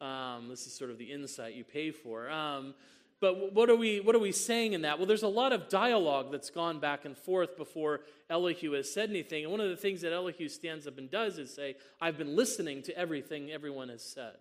Um, 0.01 0.49
this 0.49 0.67
is 0.67 0.75
sort 0.75 0.91
of 0.91 0.99
the 0.99 1.05
insight 1.05 1.55
you 1.55 1.63
pay 1.63 1.93
for. 1.93 2.29
Um, 2.29 2.75
But 3.21 3.55
what 3.55 3.71
are, 3.71 3.77
we, 3.77 4.01
what 4.01 4.17
are 4.17 4.19
we 4.19 4.33
saying 4.33 4.73
in 4.73 4.83
that? 4.83 4.99
Well, 4.99 5.07
there's 5.07 5.23
a 5.23 5.29
lot 5.29 5.53
of 5.53 5.69
dialogue 5.69 6.33
that's 6.33 6.51
gone 6.51 6.81
back 6.81 7.05
and 7.05 7.17
forth 7.17 7.57
before 7.57 8.01
Elihu 8.29 8.73
has 8.73 8.93
said 8.93 9.09
anything. 9.09 9.45
And 9.45 9.53
one 9.53 9.61
of 9.61 9.71
the 9.71 9.77
things 9.77 10.01
that 10.01 10.13
Elihu 10.13 10.49
stands 10.49 10.89
up 10.89 10.99
and 10.99 11.09
does 11.09 11.39
is 11.39 11.55
say, 11.55 11.77
I've 12.01 12.19
been 12.19 12.35
listening 12.35 12.83
to 12.83 12.99
everything 12.99 13.53
everyone 13.53 13.89
has 13.89 14.03
said. 14.03 14.35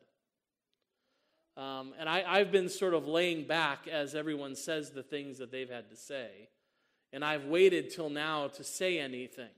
Um, 1.58 1.94
and 2.00 2.08
I, 2.08 2.24
I've 2.26 2.52
been 2.52 2.70
sort 2.70 2.94
of 2.94 3.08
laying 3.08 3.46
back 3.46 3.88
as 3.88 4.16
everyone 4.16 4.56
says 4.56 4.92
the 4.92 5.04
things 5.04 5.40
that 5.40 5.52
they've 5.52 5.70
had 5.70 5.90
to 5.90 5.96
say. 5.96 6.50
And 7.14 7.26
I've 7.26 7.46
waited 7.46 7.90
till 7.90 8.10
now 8.10 8.48
to 8.50 8.64
say 8.64 9.00
anything. 9.00 9.50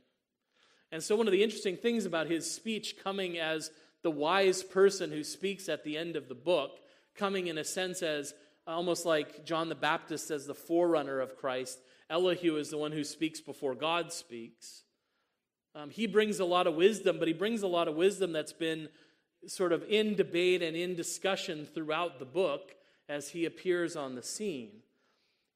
And 0.92 1.04
so, 1.04 1.16
one 1.16 1.28
of 1.28 1.32
the 1.32 1.44
interesting 1.44 1.78
things 1.78 2.06
about 2.06 2.28
his 2.28 2.52
speech 2.52 2.96
coming 3.04 3.38
as 3.38 3.72
the 4.02 4.12
wise 4.12 4.64
person 4.64 5.12
who 5.12 5.24
speaks 5.24 5.70
at 5.70 5.84
the 5.84 5.98
end 5.98 6.16
of 6.16 6.28
the 6.28 6.36
book, 6.36 6.80
coming 7.16 7.48
in 7.48 7.58
a 7.58 7.64
sense 7.64 8.02
as 8.02 8.34
almost 8.68 9.06
like 9.06 9.46
John 9.46 9.70
the 9.70 9.76
Baptist 9.76 10.32
as 10.32 10.46
the 10.46 10.54
forerunner 10.54 11.20
of 11.20 11.38
Christ. 11.38 11.80
Elihu 12.10 12.58
is 12.58 12.70
the 12.70 12.78
one 12.78 12.92
who 12.92 13.04
speaks 13.04 13.42
before 13.42 13.76
God 13.76 14.12
speaks. 14.12 14.84
Um, 15.76 15.90
he 15.90 16.06
brings 16.06 16.40
a 16.40 16.46
lot 16.46 16.68
of 16.68 16.76
wisdom, 16.76 17.18
but 17.18 17.28
he 17.28 17.34
brings 17.34 17.64
a 17.64 17.68
lot 17.68 17.88
of 17.88 17.96
wisdom 17.96 18.32
that's 18.32 18.54
been 18.54 18.90
sort 19.48 19.72
of 19.72 19.84
in 19.90 20.16
debate 20.16 20.62
and 20.62 20.76
in 20.76 20.96
discussion 20.96 21.66
throughout 21.66 22.20
the 22.20 22.26
book 22.26 22.76
as 23.10 23.30
he 23.30 23.46
appears 23.46 23.96
on 23.96 24.16
the 24.16 24.24
scene. 24.24 24.82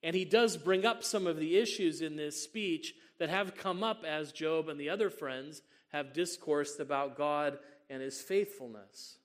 And 0.04 0.16
he 0.16 0.26
does 0.26 0.58
bring 0.58 0.86
up 0.86 1.04
some 1.04 1.26
of 1.28 1.38
the 1.38 1.58
issues 1.58 2.02
in 2.02 2.16
this 2.16 2.42
speech 2.42 2.94
that 3.20 3.30
have 3.30 3.56
come 3.56 3.84
up 3.84 4.04
as 4.06 4.32
Job 4.32 4.70
and 4.70 4.80
the 4.80 4.90
other 4.90 5.10
friends 5.10 5.62
have 5.90 6.14
discoursed 6.14 6.80
about 6.80 7.18
God 7.18 7.58
and 7.90 8.02
his 8.02 8.22
faithfulness. 8.22 9.18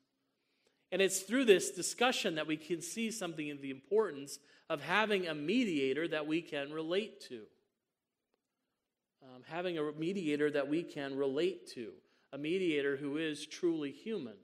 And 0.90 1.02
it's 1.02 1.20
through 1.20 1.46
this 1.46 1.70
discussion 1.70 2.36
that 2.36 2.46
we 2.46 2.56
can 2.56 2.82
see 2.82 3.10
something 3.10 3.50
of 3.50 3.60
the 3.60 3.70
importance 3.70 4.38
of 4.68 4.82
having 4.82 5.26
a 5.26 5.34
mediator 5.34 6.06
that 6.08 6.26
we 6.26 6.42
can 6.42 6.72
relate 6.72 7.20
to. 7.28 7.42
Um, 9.22 9.42
having 9.46 9.78
a 9.78 9.92
mediator 9.92 10.50
that 10.50 10.68
we 10.68 10.82
can 10.82 11.16
relate 11.16 11.68
to, 11.74 11.92
a 12.32 12.38
mediator 12.38 12.96
who 12.96 13.18
is 13.18 13.46
truly 13.46 13.92
human. 13.92 14.34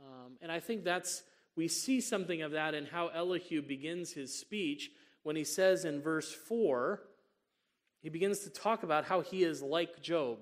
Um, 0.00 0.32
and 0.40 0.50
I 0.52 0.60
think 0.60 0.84
that's, 0.84 1.22
we 1.56 1.68
see 1.68 2.00
something 2.00 2.42
of 2.42 2.52
that 2.52 2.74
in 2.74 2.86
how 2.86 3.08
Elihu 3.08 3.62
begins 3.62 4.12
his 4.12 4.38
speech 4.38 4.90
when 5.22 5.36
he 5.36 5.44
says 5.44 5.84
in 5.84 6.00
verse 6.00 6.32
4, 6.32 7.02
he 8.00 8.08
begins 8.08 8.40
to 8.40 8.50
talk 8.50 8.82
about 8.82 9.04
how 9.04 9.20
he 9.20 9.42
is 9.42 9.60
like 9.60 10.00
Job. 10.00 10.38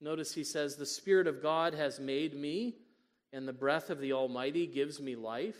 Notice 0.00 0.34
he 0.34 0.44
says, 0.44 0.76
The 0.76 0.86
Spirit 0.86 1.26
of 1.26 1.42
God 1.42 1.74
has 1.74 2.00
made 2.00 2.34
me, 2.34 2.76
and 3.32 3.46
the 3.46 3.52
breath 3.52 3.90
of 3.90 4.00
the 4.00 4.12
Almighty 4.12 4.66
gives 4.66 5.00
me 5.00 5.14
life. 5.16 5.58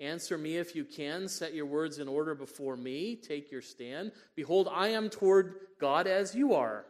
Answer 0.00 0.38
me 0.38 0.56
if 0.56 0.74
you 0.74 0.84
can. 0.84 1.28
Set 1.28 1.54
your 1.54 1.66
words 1.66 1.98
in 1.98 2.08
order 2.08 2.34
before 2.34 2.76
me. 2.76 3.14
Take 3.16 3.52
your 3.52 3.62
stand. 3.62 4.12
Behold, 4.34 4.68
I 4.72 4.88
am 4.88 5.10
toward 5.10 5.54
God 5.78 6.06
as 6.06 6.34
you 6.34 6.54
are. 6.54 6.86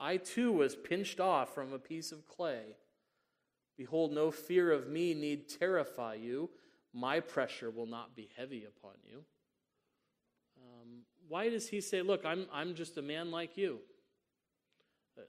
I 0.00 0.18
too 0.18 0.52
was 0.52 0.76
pinched 0.76 1.18
off 1.18 1.54
from 1.54 1.72
a 1.72 1.78
piece 1.78 2.12
of 2.12 2.26
clay. 2.28 2.76
Behold, 3.78 4.12
no 4.12 4.30
fear 4.32 4.72
of 4.72 4.88
me 4.88 5.14
need 5.14 5.48
terrify 5.48 6.14
you. 6.14 6.50
My 6.92 7.20
pressure 7.20 7.70
will 7.70 7.86
not 7.86 8.16
be 8.16 8.28
heavy 8.36 8.64
upon 8.64 8.94
you. 9.08 9.22
Um, 10.60 11.02
why 11.28 11.48
does 11.48 11.68
he 11.68 11.80
say, 11.80 12.02
Look, 12.02 12.26
I'm, 12.26 12.46
I'm 12.52 12.74
just 12.74 12.98
a 12.98 13.02
man 13.02 13.30
like 13.30 13.56
you? 13.56 13.78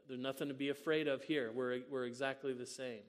There's 0.08 0.20
nothing 0.20 0.48
to 0.48 0.53
be 0.53 0.70
afraid 0.70 1.08
of 1.08 1.24
here. 1.24 1.51
We're, 1.53 1.79
we're 1.89 2.06
exactly 2.06 2.53
the 2.53 2.65
same. 2.65 3.01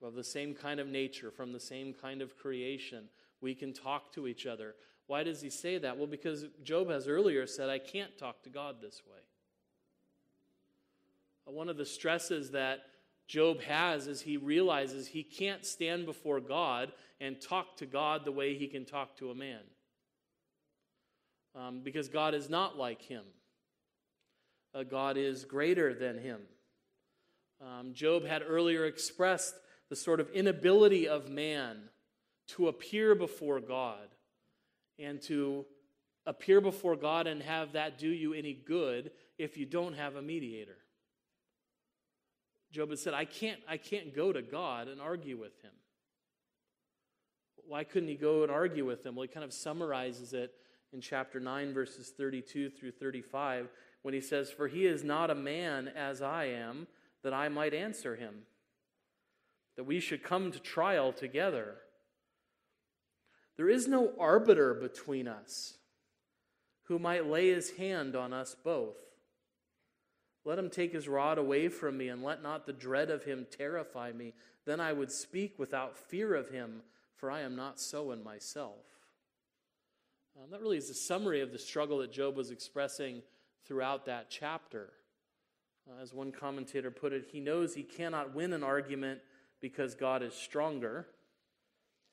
We 0.00 0.06
have 0.06 0.14
the 0.14 0.24
same 0.24 0.54
kind 0.54 0.80
of 0.80 0.86
nature, 0.86 1.30
from 1.30 1.52
the 1.52 1.60
same 1.60 1.92
kind 1.92 2.22
of 2.22 2.36
creation. 2.36 3.08
We 3.40 3.54
can 3.54 3.72
talk 3.72 4.12
to 4.14 4.26
each 4.26 4.46
other. 4.46 4.74
Why 5.06 5.24
does 5.24 5.40
he 5.40 5.50
say 5.50 5.78
that? 5.78 5.96
Well, 5.96 6.06
because 6.06 6.46
Job 6.62 6.90
has 6.90 7.08
earlier 7.08 7.46
said, 7.46 7.68
I 7.68 7.78
can't 7.78 8.16
talk 8.18 8.42
to 8.44 8.50
God 8.50 8.76
this 8.80 9.02
way. 9.06 9.20
Uh, 11.46 11.52
one 11.52 11.68
of 11.68 11.76
the 11.76 11.86
stresses 11.86 12.50
that 12.52 12.80
Job 13.28 13.60
has 13.62 14.08
is 14.08 14.22
he 14.22 14.36
realizes 14.36 15.06
he 15.06 15.22
can't 15.22 15.64
stand 15.64 16.06
before 16.06 16.40
God 16.40 16.90
and 17.20 17.40
talk 17.40 17.76
to 17.76 17.86
God 17.86 18.24
the 18.24 18.32
way 18.32 18.56
he 18.56 18.66
can 18.66 18.84
talk 18.84 19.16
to 19.18 19.30
a 19.30 19.34
man. 19.34 19.60
Um, 21.54 21.80
because 21.84 22.08
God 22.08 22.34
is 22.34 22.50
not 22.50 22.76
like 22.76 23.02
him 23.02 23.24
uh, 24.74 24.82
God 24.82 25.16
is 25.16 25.44
greater 25.44 25.94
than 25.94 26.18
him. 26.18 26.40
Um, 27.60 27.92
Job 27.92 28.24
had 28.24 28.42
earlier 28.46 28.84
expressed 28.84 29.54
the 29.88 29.96
sort 29.96 30.20
of 30.20 30.30
inability 30.30 31.08
of 31.08 31.28
man 31.28 31.76
to 32.48 32.68
appear 32.68 33.14
before 33.14 33.60
God 33.60 34.08
and 34.98 35.20
to 35.22 35.64
appear 36.26 36.60
before 36.60 36.96
God 36.96 37.26
and 37.26 37.42
have 37.42 37.72
that 37.72 37.98
do 37.98 38.08
you 38.08 38.34
any 38.34 38.52
good 38.52 39.10
if 39.38 39.56
you 39.56 39.66
don't 39.66 39.94
have 39.94 40.16
a 40.16 40.22
mediator. 40.22 40.76
Job 42.70 42.90
had 42.90 42.98
said, 42.98 43.14
I 43.14 43.24
can't, 43.24 43.60
I 43.68 43.76
can't 43.76 44.14
go 44.14 44.32
to 44.32 44.42
God 44.42 44.88
and 44.88 45.00
argue 45.00 45.38
with 45.38 45.60
him. 45.62 45.72
Why 47.66 47.84
couldn't 47.84 48.08
he 48.08 48.14
go 48.14 48.42
and 48.42 48.52
argue 48.52 48.84
with 48.84 49.04
him? 49.04 49.14
Well, 49.14 49.22
he 49.22 49.28
kind 49.28 49.44
of 49.44 49.52
summarizes 49.52 50.32
it 50.32 50.52
in 50.92 51.00
chapter 51.00 51.38
9, 51.38 51.74
verses 51.74 52.12
32 52.16 52.70
through 52.70 52.92
35, 52.92 53.68
when 54.02 54.14
he 54.14 54.20
says, 54.20 54.50
For 54.50 54.68
he 54.68 54.86
is 54.86 55.04
not 55.04 55.30
a 55.30 55.34
man 55.34 55.88
as 55.88 56.22
I 56.22 56.44
am, 56.46 56.86
that 57.22 57.34
I 57.34 57.48
might 57.48 57.74
answer 57.74 58.16
him, 58.16 58.34
that 59.76 59.84
we 59.84 60.00
should 60.00 60.22
come 60.22 60.50
to 60.52 60.58
trial 60.58 61.12
together. 61.12 61.76
There 63.56 63.68
is 63.68 63.88
no 63.88 64.12
arbiter 64.18 64.72
between 64.72 65.28
us 65.28 65.74
who 66.84 66.98
might 66.98 67.26
lay 67.26 67.48
his 67.48 67.72
hand 67.72 68.16
on 68.16 68.32
us 68.32 68.56
both. 68.64 68.96
Let 70.44 70.58
him 70.58 70.70
take 70.70 70.92
his 70.92 71.08
rod 71.08 71.38
away 71.38 71.68
from 71.68 71.98
me, 71.98 72.08
and 72.08 72.22
let 72.22 72.42
not 72.42 72.66
the 72.66 72.72
dread 72.72 73.10
of 73.10 73.24
him 73.24 73.46
terrify 73.50 74.12
me. 74.12 74.34
Then 74.64 74.80
I 74.80 74.92
would 74.92 75.10
speak 75.10 75.58
without 75.58 75.96
fear 75.96 76.34
of 76.34 76.50
him, 76.50 76.82
for 77.16 77.30
I 77.30 77.40
am 77.40 77.56
not 77.56 77.80
so 77.80 78.12
in 78.12 78.22
myself. 78.22 78.84
Um, 80.36 80.50
that 80.50 80.60
really 80.60 80.78
is 80.78 80.90
a 80.90 80.94
summary 80.94 81.40
of 81.40 81.52
the 81.52 81.58
struggle 81.58 81.98
that 81.98 82.12
Job 82.12 82.36
was 82.36 82.50
expressing 82.50 83.22
throughout 83.66 84.06
that 84.06 84.30
chapter. 84.30 84.90
Uh, 85.88 86.00
as 86.02 86.14
one 86.14 86.30
commentator 86.30 86.90
put 86.90 87.12
it, 87.12 87.28
he 87.32 87.40
knows 87.40 87.74
he 87.74 87.82
cannot 87.82 88.34
win 88.34 88.52
an 88.52 88.62
argument 88.62 89.20
because 89.60 89.94
God 89.94 90.22
is 90.22 90.34
stronger. 90.34 91.06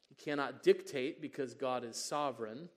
He 0.10 0.16
cannot 0.16 0.64
dictate 0.64 1.22
because 1.22 1.54
God 1.54 1.84
is 1.84 1.98
sovereign. 1.98 2.70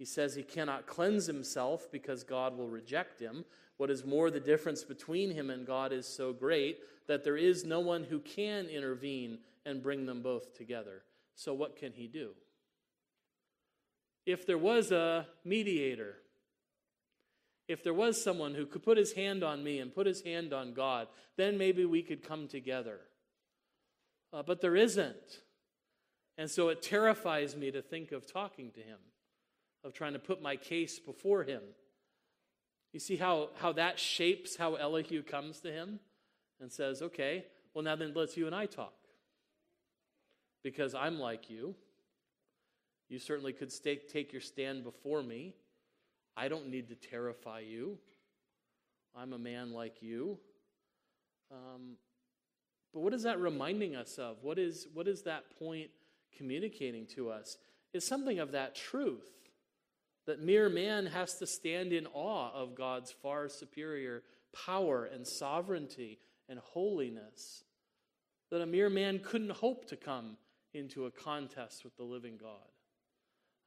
He 0.00 0.06
says 0.06 0.34
he 0.34 0.42
cannot 0.42 0.86
cleanse 0.86 1.26
himself 1.26 1.92
because 1.92 2.24
God 2.24 2.56
will 2.56 2.70
reject 2.70 3.20
him. 3.20 3.44
What 3.76 3.90
is 3.90 4.02
more, 4.02 4.30
the 4.30 4.40
difference 4.40 4.82
between 4.82 5.30
him 5.30 5.50
and 5.50 5.66
God 5.66 5.92
is 5.92 6.06
so 6.06 6.32
great 6.32 6.78
that 7.06 7.22
there 7.22 7.36
is 7.36 7.66
no 7.66 7.80
one 7.80 8.04
who 8.04 8.18
can 8.18 8.64
intervene 8.64 9.40
and 9.66 9.82
bring 9.82 10.06
them 10.06 10.22
both 10.22 10.56
together. 10.56 11.02
So, 11.34 11.52
what 11.52 11.76
can 11.76 11.92
he 11.92 12.06
do? 12.06 12.30
If 14.24 14.46
there 14.46 14.56
was 14.56 14.90
a 14.90 15.26
mediator, 15.44 16.14
if 17.68 17.84
there 17.84 17.92
was 17.92 18.24
someone 18.24 18.54
who 18.54 18.64
could 18.64 18.82
put 18.82 18.96
his 18.96 19.12
hand 19.12 19.44
on 19.44 19.62
me 19.62 19.80
and 19.80 19.94
put 19.94 20.06
his 20.06 20.22
hand 20.22 20.54
on 20.54 20.72
God, 20.72 21.08
then 21.36 21.58
maybe 21.58 21.84
we 21.84 22.02
could 22.02 22.26
come 22.26 22.48
together. 22.48 23.00
Uh, 24.32 24.42
but 24.42 24.62
there 24.62 24.76
isn't. 24.76 25.42
And 26.38 26.50
so 26.50 26.70
it 26.70 26.80
terrifies 26.80 27.54
me 27.54 27.70
to 27.70 27.82
think 27.82 28.12
of 28.12 28.26
talking 28.26 28.70
to 28.70 28.80
him, 28.80 28.96
of 29.84 29.92
trying 29.92 30.12
to 30.12 30.18
put 30.18 30.42
my 30.42 30.56
case 30.56 30.98
before 30.98 31.44
him. 31.44 31.62
You 32.92 33.00
see 33.00 33.16
how, 33.16 33.50
how 33.56 33.72
that 33.72 33.98
shapes 33.98 34.56
how 34.56 34.74
Elihu 34.74 35.22
comes 35.22 35.60
to 35.60 35.72
him 35.72 36.00
and 36.60 36.70
says, 36.72 37.02
okay, 37.02 37.44
well, 37.72 37.84
now 37.84 37.96
then 37.96 38.12
let's 38.14 38.36
you 38.36 38.46
and 38.46 38.54
I 38.54 38.66
talk. 38.66 38.92
Because 40.62 40.94
I'm 40.94 41.18
like 41.18 41.48
you. 41.48 41.74
You 43.08 43.18
certainly 43.18 43.52
could 43.52 43.72
take 43.82 44.32
your 44.32 44.42
stand 44.42 44.84
before 44.84 45.22
me. 45.22 45.54
I 46.36 46.48
don't 46.48 46.68
need 46.68 46.88
to 46.88 46.94
terrify 46.94 47.60
you. 47.60 47.98
I'm 49.16 49.32
a 49.32 49.38
man 49.38 49.72
like 49.72 50.02
you. 50.02 50.38
Um, 51.50 51.96
but 52.92 53.00
what 53.00 53.14
is 53.14 53.22
that 53.22 53.40
reminding 53.40 53.96
us 53.96 54.18
of? 54.18 54.36
What 54.42 54.58
is, 54.58 54.86
what 54.94 55.08
is 55.08 55.22
that 55.22 55.58
point 55.58 55.90
communicating 56.36 57.06
to 57.14 57.30
us? 57.30 57.56
Is 57.92 58.06
something 58.06 58.38
of 58.38 58.52
that 58.52 58.74
truth 58.74 59.28
that 60.26 60.40
mere 60.40 60.68
man 60.68 61.06
has 61.06 61.34
to 61.38 61.46
stand 61.46 61.92
in 61.92 62.06
awe 62.06 62.52
of 62.52 62.74
God's 62.74 63.10
far 63.10 63.48
superior 63.48 64.22
power 64.66 65.04
and 65.04 65.26
sovereignty 65.26 66.18
and 66.48 66.58
holiness. 66.58 67.64
That 68.50 68.60
a 68.60 68.66
mere 68.66 68.90
man 68.90 69.20
couldn't 69.20 69.52
hope 69.52 69.86
to 69.88 69.96
come 69.96 70.36
into 70.74 71.06
a 71.06 71.10
contest 71.10 71.84
with 71.84 71.96
the 71.96 72.04
living 72.04 72.36
God. 72.40 72.68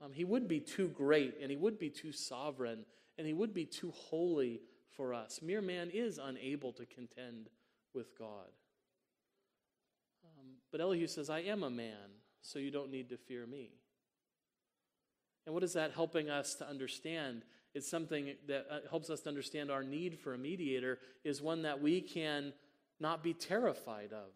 Um, 0.01 0.11
he 0.13 0.25
would 0.25 0.47
be 0.47 0.59
too 0.59 0.89
great 0.89 1.35
and 1.41 1.49
he 1.49 1.57
would 1.57 1.79
be 1.79 1.89
too 1.89 2.11
sovereign 2.11 2.85
and 3.17 3.25
he 3.25 3.33
would 3.33 3.53
be 3.53 3.65
too 3.65 3.91
holy 3.91 4.61
for 4.95 5.13
us. 5.13 5.41
Mere 5.41 5.61
man 5.61 5.89
is 5.93 6.19
unable 6.21 6.73
to 6.73 6.85
contend 6.85 7.49
with 7.93 8.17
God. 8.17 8.49
Um, 10.25 10.47
but 10.71 10.81
Elihu 10.81 11.07
says, 11.07 11.29
I 11.29 11.39
am 11.39 11.63
a 11.63 11.69
man. 11.69 12.19
so 12.41 12.59
you 12.59 12.71
don't 12.71 12.91
need 12.91 13.09
to 13.09 13.17
fear 13.17 13.45
me. 13.45 13.71
And 15.45 15.53
what 15.53 15.63
is 15.63 15.73
that 15.73 15.91
helping 15.91 16.29
us 16.29 16.55
to 16.55 16.67
understand? 16.67 17.43
It's 17.73 17.89
something 17.89 18.35
that 18.47 18.65
uh, 18.69 18.79
helps 18.89 19.09
us 19.09 19.21
to 19.21 19.29
understand 19.29 19.71
our 19.71 19.83
need 19.83 20.19
for 20.19 20.33
a 20.33 20.37
mediator 20.37 20.99
is 21.23 21.41
one 21.41 21.63
that 21.63 21.81
we 21.81 22.01
can 22.01 22.53
not 22.99 23.23
be 23.23 23.33
terrified 23.33 24.13
of, 24.13 24.29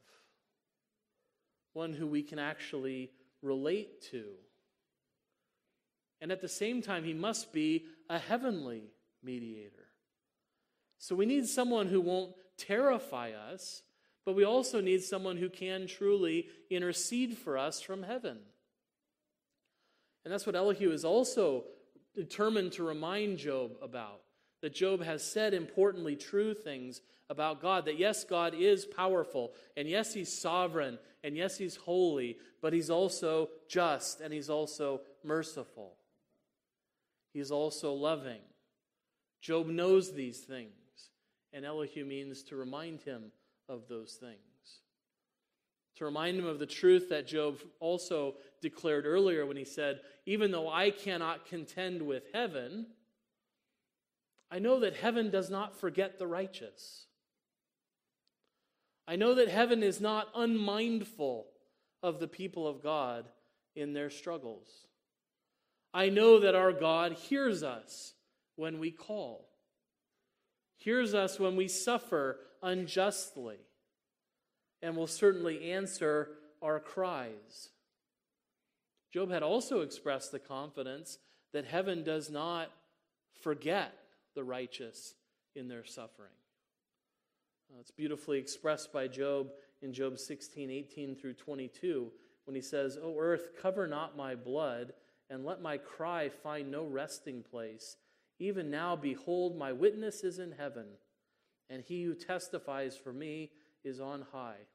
one 1.74 1.94
who 1.94 2.08
we 2.08 2.24
can 2.24 2.40
actually 2.40 3.12
relate 3.42 4.02
to. 4.12 4.26
And 6.20 6.32
at 6.32 6.42
the 6.42 6.50
same 6.50 6.82
time, 6.82 7.04
he 7.04 7.14
must 7.14 7.54
be 7.54 7.86
a 8.10 8.18
heavenly 8.18 8.92
mediator. 9.24 9.86
So 10.98 11.16
we 11.16 11.28
need 11.28 11.48
someone 11.48 11.88
who 11.88 12.02
won't 12.02 12.34
terrify 12.58 13.32
us, 13.32 13.84
but 14.26 14.36
we 14.36 14.44
also 14.44 14.82
need 14.82 15.04
someone 15.04 15.38
who 15.38 15.50
can 15.50 15.88
truly 15.88 16.48
intercede 16.70 17.38
for 17.38 17.58
us 17.58 17.80
from 17.82 18.04
heaven. 18.04 18.40
And 20.27 20.34
that's 20.34 20.46
what 20.46 20.57
Elihu 20.57 20.91
is 20.91 21.05
also 21.05 21.63
determined 22.13 22.74
to 22.74 22.84
remind 22.84 23.38
Job 23.38 23.77
about. 23.81 24.24
That 24.62 24.75
Job 24.75 25.01
has 25.01 25.24
said 25.24 25.53
importantly 25.53 26.17
true 26.17 26.53
things 26.53 27.00
about 27.29 27.62
God. 27.62 27.86
That 27.86 27.98
yes, 27.98 28.25
God 28.25 28.53
is 28.53 28.86
powerful, 28.86 29.53
and 29.77 29.88
yes, 29.88 30.13
He's 30.13 30.38
sovereign, 30.38 31.00
and 31.24 31.38
yes, 31.38 31.57
He's 31.57 31.77
holy, 31.77 32.36
but 32.62 32.74
He's 32.74 32.89
also 32.89 33.48
just, 33.69 34.19
and 34.19 34.34
He's 34.34 34.50
also 34.50 35.00
merciful. 35.24 35.93
He's 37.31 37.50
also 37.50 37.93
loving. 37.93 38.41
Job 39.39 39.67
knows 39.67 40.12
these 40.12 40.39
things, 40.39 40.74
and 41.53 41.63
Elihu 41.63 42.03
means 42.03 42.43
to 42.43 42.57
remind 42.57 43.01
him 43.01 43.31
of 43.69 43.88
those 43.88 44.17
things. 44.19 44.81
To 46.00 46.03
remind 46.03 46.38
him 46.38 46.48
of 46.48 46.60
the 46.60 46.65
truth 46.65 47.07
that 47.12 47.27
Job 47.27 47.60
also 47.79 48.36
declared 48.62 49.06
earlier 49.06 49.46
when 49.46 49.58
he 49.58 49.66
said, 49.66 50.02
Even 50.26 50.52
though 50.52 50.70
I 50.70 50.92
cannot 50.92 51.46
contend 51.46 52.02
with 52.02 52.24
heaven, 52.34 52.88
I 54.50 54.60
know 54.60 54.80
that 54.80 54.96
heaven 54.96 55.30
does 55.30 55.50
not 55.50 55.80
forget 55.80 56.18
the 56.18 56.28
righteous. 56.28 57.06
I 59.08 59.16
know 59.16 59.36
that 59.36 59.48
heaven 59.48 59.84
is 59.84 60.02
not 60.02 60.28
unmindful 60.36 61.48
of 62.04 62.20
the 62.20 62.28
people 62.28 62.68
of 62.68 62.84
God 62.84 63.26
in 63.76 63.94
their 63.94 64.10
struggles. 64.10 64.68
I 65.94 66.10
know 66.10 66.40
that 66.40 66.56
our 66.56 66.74
God 66.74 67.14
hears 67.14 67.64
us 67.64 68.14
when 68.56 68.80
we 68.80 68.92
call, 68.92 69.48
hears 70.76 71.14
us 71.14 71.40
when 71.40 71.56
we 71.56 71.68
suffer 71.68 72.40
unjustly, 72.62 73.58
and 74.82 74.96
will 74.96 75.08
certainly 75.08 75.72
answer 75.72 76.30
our 76.62 76.80
cries. 76.80 77.70
Job 79.14 79.32
had 79.32 79.44
also 79.44 79.82
expressed 79.82 80.32
the 80.32 80.40
confidence 80.40 81.18
that 81.54 81.66
heaven 81.66 82.04
does 82.04 82.30
not 82.30 82.72
forget 83.42 83.94
the 84.36 84.44
righteous 84.44 85.16
in 85.56 85.68
their 85.68 85.86
suffering. 85.86 86.32
Uh, 87.72 87.80
it's 87.80 87.92
beautifully 87.92 88.38
expressed 88.38 88.94
by 88.94 89.08
Job 89.08 89.50
in 89.82 89.94
Job 89.94 90.18
16, 90.18 90.70
18 90.70 91.16
through 91.16 91.34
22, 91.34 92.12
when 92.46 92.56
he 92.56 92.62
says, 92.62 92.98
O 93.02 93.18
earth, 93.20 93.50
cover 93.62 93.88
not 93.88 94.18
my 94.18 94.36
blood, 94.36 94.94
and 95.30 95.46
let 95.46 95.62
my 95.62 95.78
cry 95.78 96.30
find 96.30 96.72
no 96.72 96.86
resting 96.86 97.44
place. 97.44 97.98
Even 98.40 98.70
now, 98.70 98.96
behold, 98.96 99.58
my 99.58 99.72
witness 99.72 100.24
is 100.24 100.40
in 100.40 100.52
heaven, 100.52 100.86
and 101.70 101.84
he 101.84 102.04
who 102.04 102.14
testifies 102.14 102.96
for 102.96 103.12
me 103.12 103.52
is 103.84 104.00
on 104.00 104.26
high. 104.32 104.68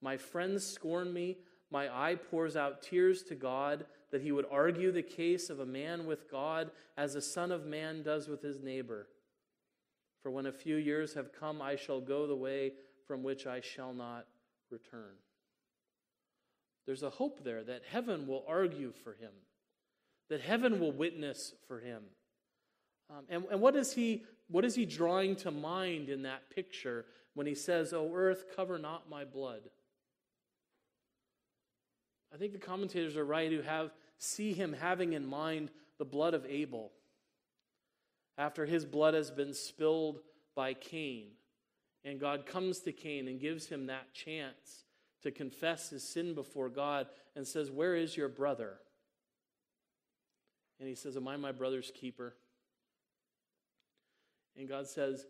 My 0.00 0.16
friends 0.16 0.66
scorn 0.66 1.12
me. 1.12 1.38
My 1.72 1.88
eye 1.88 2.16
pours 2.16 2.54
out 2.54 2.82
tears 2.82 3.22
to 3.24 3.34
God 3.34 3.86
that 4.10 4.20
he 4.20 4.30
would 4.30 4.44
argue 4.50 4.92
the 4.92 5.02
case 5.02 5.48
of 5.48 5.58
a 5.58 5.66
man 5.66 6.04
with 6.04 6.30
God 6.30 6.70
as 6.98 7.14
a 7.14 7.22
son 7.22 7.50
of 7.50 7.64
man 7.64 8.02
does 8.02 8.28
with 8.28 8.42
his 8.42 8.60
neighbor. 8.60 9.08
For 10.22 10.30
when 10.30 10.44
a 10.44 10.52
few 10.52 10.76
years 10.76 11.14
have 11.14 11.32
come, 11.32 11.62
I 11.62 11.76
shall 11.76 12.02
go 12.02 12.26
the 12.26 12.36
way 12.36 12.72
from 13.06 13.22
which 13.22 13.46
I 13.46 13.62
shall 13.62 13.94
not 13.94 14.26
return. 14.70 15.14
There's 16.84 17.02
a 17.02 17.10
hope 17.10 17.42
there 17.42 17.64
that 17.64 17.82
heaven 17.90 18.26
will 18.26 18.44
argue 18.46 18.92
for 18.92 19.14
him, 19.14 19.32
that 20.28 20.42
heaven 20.42 20.78
will 20.78 20.92
witness 20.92 21.54
for 21.66 21.80
him. 21.80 22.02
Um, 23.08 23.24
and, 23.30 23.44
and 23.50 23.60
what, 23.62 23.76
is 23.76 23.94
he, 23.94 24.24
what 24.48 24.66
is 24.66 24.74
he 24.74 24.84
drawing 24.84 25.36
to 25.36 25.50
mind 25.50 26.10
in 26.10 26.22
that 26.22 26.50
picture 26.50 27.06
when 27.32 27.46
he 27.46 27.54
says, 27.54 27.94
O 27.94 28.12
earth, 28.12 28.44
cover 28.54 28.78
not 28.78 29.08
my 29.08 29.24
blood? 29.24 29.62
I 32.32 32.38
think 32.38 32.52
the 32.52 32.58
commentators 32.58 33.16
are 33.16 33.24
right 33.24 33.50
who 33.50 33.60
have 33.62 33.90
see 34.18 34.52
him 34.52 34.72
having 34.72 35.12
in 35.12 35.26
mind 35.26 35.70
the 35.98 36.04
blood 36.04 36.34
of 36.34 36.46
Abel. 36.46 36.92
After 38.38 38.64
his 38.64 38.84
blood 38.84 39.14
has 39.14 39.30
been 39.30 39.52
spilled 39.52 40.20
by 40.54 40.74
Cain, 40.74 41.26
and 42.04 42.18
God 42.18 42.46
comes 42.46 42.80
to 42.80 42.92
Cain 42.92 43.28
and 43.28 43.38
gives 43.38 43.66
him 43.66 43.86
that 43.86 44.14
chance 44.14 44.84
to 45.22 45.30
confess 45.30 45.90
his 45.90 46.02
sin 46.02 46.34
before 46.34 46.68
God 46.68 47.06
and 47.36 47.46
says, 47.46 47.70
Where 47.70 47.94
is 47.94 48.16
your 48.16 48.28
brother? 48.28 48.78
And 50.80 50.88
he 50.88 50.94
says, 50.94 51.16
Am 51.16 51.28
I 51.28 51.36
my 51.36 51.52
brother's 51.52 51.92
keeper? 51.94 52.34
And 54.56 54.68
God 54.68 54.88
says, 54.88 55.26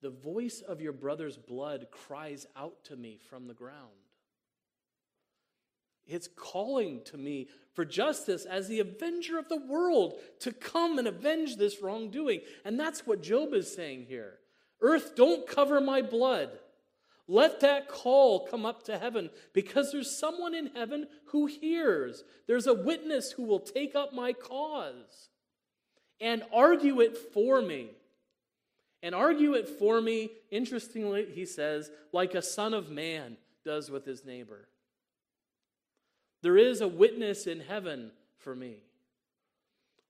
The 0.00 0.10
voice 0.10 0.62
of 0.66 0.80
your 0.80 0.92
brother's 0.92 1.36
blood 1.36 1.88
cries 1.90 2.46
out 2.56 2.84
to 2.84 2.96
me 2.96 3.18
from 3.28 3.46
the 3.46 3.54
ground. 3.54 4.07
It's 6.08 6.28
calling 6.36 7.02
to 7.04 7.18
me 7.18 7.48
for 7.74 7.84
justice 7.84 8.44
as 8.44 8.66
the 8.66 8.80
avenger 8.80 9.38
of 9.38 9.48
the 9.48 9.60
world 9.60 10.14
to 10.40 10.52
come 10.52 10.98
and 10.98 11.06
avenge 11.06 11.56
this 11.56 11.82
wrongdoing. 11.82 12.40
And 12.64 12.80
that's 12.80 13.06
what 13.06 13.22
Job 13.22 13.52
is 13.52 13.72
saying 13.72 14.06
here. 14.08 14.38
Earth, 14.80 15.14
don't 15.14 15.46
cover 15.46 15.80
my 15.80 16.02
blood. 16.02 16.50
Let 17.30 17.60
that 17.60 17.88
call 17.88 18.46
come 18.46 18.64
up 18.64 18.84
to 18.84 18.98
heaven 18.98 19.28
because 19.52 19.92
there's 19.92 20.18
someone 20.18 20.54
in 20.54 20.68
heaven 20.74 21.06
who 21.26 21.46
hears. 21.46 22.24
There's 22.46 22.66
a 22.66 22.72
witness 22.72 23.32
who 23.32 23.42
will 23.42 23.60
take 23.60 23.94
up 23.94 24.14
my 24.14 24.32
cause 24.32 25.28
and 26.20 26.42
argue 26.52 27.00
it 27.00 27.16
for 27.16 27.60
me. 27.60 27.90
And 29.02 29.14
argue 29.14 29.52
it 29.52 29.68
for 29.68 30.00
me, 30.00 30.30
interestingly, 30.50 31.26
he 31.32 31.44
says, 31.44 31.90
like 32.12 32.34
a 32.34 32.42
son 32.42 32.74
of 32.74 32.90
man 32.90 33.36
does 33.64 33.90
with 33.90 34.04
his 34.04 34.24
neighbor. 34.24 34.68
There 36.42 36.56
is 36.56 36.80
a 36.80 36.88
witness 36.88 37.46
in 37.46 37.60
heaven 37.60 38.12
for 38.38 38.54
me. 38.54 38.78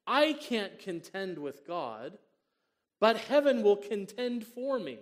I 0.06 0.32
can't 0.32 0.78
contend 0.78 1.38
with 1.38 1.66
God, 1.66 2.18
but 3.00 3.16
heaven 3.16 3.62
will 3.62 3.76
contend 3.76 4.46
for 4.46 4.78
me. 4.78 4.98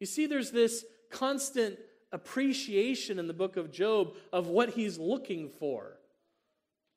You 0.00 0.06
see, 0.06 0.26
there's 0.26 0.50
this 0.50 0.84
constant 1.10 1.78
appreciation 2.10 3.18
in 3.18 3.26
the 3.26 3.32
book 3.32 3.56
of 3.56 3.70
Job 3.70 4.14
of 4.32 4.48
what 4.48 4.70
he's 4.70 4.98
looking 4.98 5.48
for. 5.48 5.98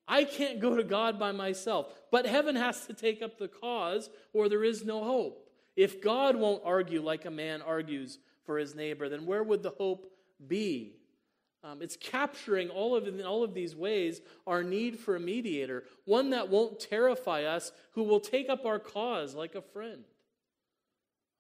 I 0.08 0.24
can't 0.24 0.60
go 0.60 0.76
to 0.76 0.84
God 0.84 1.20
by 1.20 1.32
myself, 1.32 1.88
but 2.12 2.26
heaven 2.26 2.56
has 2.56 2.86
to 2.88 2.94
take 2.94 3.22
up 3.22 3.38
the 3.38 3.48
cause, 3.48 4.10
or 4.34 4.50
there 4.50 4.64
is 4.64 4.84
no 4.84 5.04
hope. 5.04 5.50
If 5.76 6.02
God 6.02 6.36
won't 6.36 6.62
argue 6.64 7.02
like 7.02 7.26
a 7.26 7.32
man 7.32 7.62
argues 7.62 8.20
for 8.44 8.58
his 8.58 8.76
neighbor, 8.76 9.10
then 9.10 9.26
where 9.26 9.44
would 9.44 9.64
the 9.64 9.72
hope 9.72 10.12
be? 10.48 10.98
Um, 11.66 11.82
it's 11.82 11.98
capturing 11.98 12.70
all 12.70 12.96
of, 12.96 13.10
all 13.26 13.44
of 13.44 13.56
these 13.56 13.76
ways 13.76 14.22
our 14.46 14.62
need 14.62 15.00
for 15.00 15.16
a 15.16 15.20
mediator, 15.20 15.84
one 16.06 16.30
that 16.30 16.50
won't 16.50 16.80
terrify 16.80 17.44
us, 17.44 17.72
who 17.94 18.04
will 18.04 18.20
take 18.20 18.50
up 18.50 18.66
our 18.66 18.78
cause 18.78 19.34
like 19.34 19.56
a 19.56 19.64
friend, 19.64 20.04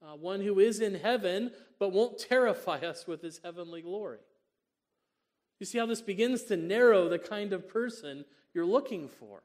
uh, 0.02 0.16
one 0.16 0.42
who 0.42 0.60
is 0.60 0.80
in 0.80 0.96
heaven 0.96 1.52
but 1.78 1.92
won't 1.92 2.18
terrify 2.18 2.80
us 2.80 3.06
with 3.06 3.22
his 3.22 3.40
heavenly 3.44 3.84
glory. 3.84 4.18
You 5.60 5.68
see 5.68 5.78
how 5.78 5.86
this 5.86 6.02
begins 6.02 6.44
to 6.46 6.58
narrow 6.58 7.08
the 7.08 7.20
kind 7.20 7.54
of 7.54 7.70
person 7.70 8.26
you're 8.54 8.66
looking 8.66 9.08
for, 9.08 9.44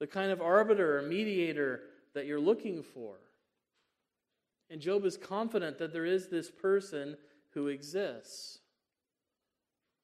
the 0.00 0.06
kind 0.06 0.30
of 0.30 0.40
arbiter 0.40 0.98
or 0.98 1.02
mediator 1.02 1.82
that 2.14 2.24
you're 2.24 2.40
looking 2.40 2.82
for. 2.82 3.16
And 4.70 4.80
Job 4.80 5.04
is 5.04 5.18
confident 5.18 5.76
that 5.78 5.92
there 5.92 6.06
is 6.06 6.28
this 6.28 6.50
person 6.50 7.18
who 7.50 7.68
exists. 7.68 8.60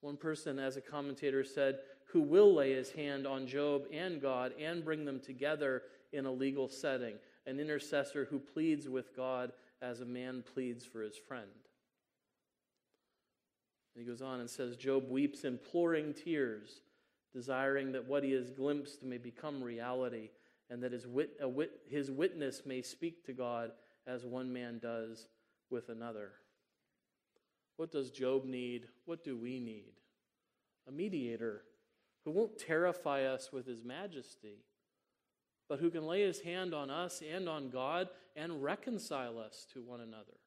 One 0.02 0.16
person, 0.16 0.58
as 0.58 0.76
a 0.76 0.80
commentator 0.80 1.44
said, 1.44 1.78
who 2.06 2.20
will 2.20 2.52
lay 2.52 2.72
his 2.72 2.90
hand 2.90 3.26
on 3.26 3.46
Job 3.46 3.84
and 3.92 4.20
God 4.20 4.52
and 4.60 4.84
bring 4.84 5.04
them 5.04 5.20
together 5.20 5.82
in 6.12 6.26
a 6.26 6.32
legal 6.32 6.68
setting, 6.68 7.14
an 7.46 7.58
intercessor 7.58 8.26
who 8.26 8.38
pleads 8.38 8.88
with 8.88 9.16
God 9.16 9.52
as 9.80 10.00
a 10.00 10.04
man 10.04 10.44
pleads 10.54 10.84
for 10.84 11.02
his 11.02 11.16
friend. 11.16 11.46
And 13.94 14.04
he 14.04 14.10
goes 14.10 14.22
on 14.22 14.40
and 14.40 14.50
says 14.50 14.76
Job 14.76 15.08
weeps 15.08 15.44
imploring 15.44 16.14
tears, 16.14 16.80
desiring 17.32 17.92
that 17.92 18.06
what 18.06 18.24
he 18.24 18.32
has 18.32 18.50
glimpsed 18.50 19.04
may 19.04 19.18
become 19.18 19.62
reality, 19.62 20.30
and 20.68 20.82
that 20.82 20.92
his, 20.92 21.06
wit, 21.06 21.30
wit, 21.40 21.70
his 21.88 22.10
witness 22.10 22.62
may 22.66 22.82
speak 22.82 23.24
to 23.26 23.32
God 23.32 23.70
as 24.06 24.24
one 24.24 24.52
man 24.52 24.80
does 24.82 25.28
with 25.70 25.90
another. 25.90 26.32
What 27.76 27.90
does 27.90 28.10
Job 28.10 28.44
need? 28.44 28.88
What 29.06 29.24
do 29.24 29.36
we 29.36 29.60
need? 29.60 29.92
a 30.86 30.92
mediator 30.92 31.62
who 32.24 32.30
won't 32.30 32.58
terrify 32.58 33.24
us 33.24 33.52
with 33.52 33.66
his 33.66 33.84
majesty, 33.84 34.64
but 35.68 35.78
who 35.78 35.90
can 35.90 36.06
lay 36.06 36.22
his 36.22 36.40
hand 36.40 36.74
on 36.74 36.90
us 36.90 37.22
and 37.22 37.48
on 37.48 37.70
God 37.70 38.08
and 38.36 38.62
reconcile 38.62 39.38
us 39.38 39.66
to 39.72 39.82
one 39.82 40.00
another, 40.00 40.38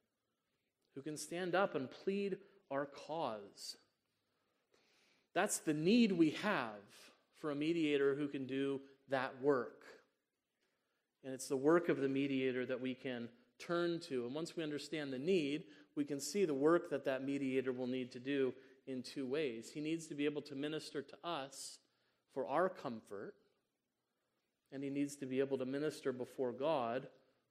who 0.96 1.02
can 1.02 1.18
stand 1.18 1.56
up 1.56 1.76
and 1.76 1.90
plead 1.90 2.38
our 2.72 2.86
cause. 2.86 3.78
That's 5.34 5.60
the 5.60 5.74
need 5.74 6.12
we 6.12 6.32
have 6.32 6.72
for 7.40 7.52
a 7.52 7.56
mediator 7.56 8.16
who 8.16 8.28
can 8.28 8.46
do 8.46 8.80
that 9.10 9.42
work. 9.42 9.84
And 11.24 11.34
it's 11.34 11.48
the 11.48 11.58
work 11.58 11.90
of 11.90 12.00
the 12.00 12.08
mediator 12.08 12.66
that 12.66 12.80
we 12.80 12.94
can 12.94 13.28
turn 13.60 14.00
to. 14.02 14.26
And 14.26 14.34
once 14.34 14.56
we 14.56 14.64
understand 14.64 15.12
the 15.12 15.20
need, 15.20 15.64
we 15.96 16.06
can 16.06 16.20
see 16.20 16.46
the 16.46 16.54
work 16.54 16.90
that 16.90 17.06
that 17.06 17.24
mediator 17.24 17.72
will 17.72 17.88
need 17.88 18.12
to 18.12 18.20
do 18.20 18.54
in 18.88 19.02
two 19.02 19.26
ways. 19.26 19.72
He 19.74 19.82
needs 19.82 20.08
to 20.08 20.16
be 20.16 20.26
able 20.26 20.42
to 20.44 20.56
minister 20.56 21.02
to 21.02 21.16
us 21.24 21.80
for 22.34 22.48
our 22.48 22.70
comfort, 22.70 23.34
and 24.72 24.84
he 24.84 24.90
needs 24.90 25.16
to 25.18 25.26
be 25.26 25.40
able 25.40 25.58
to 25.58 25.66
minister 25.66 26.12
before 26.12 26.52
God 26.52 27.08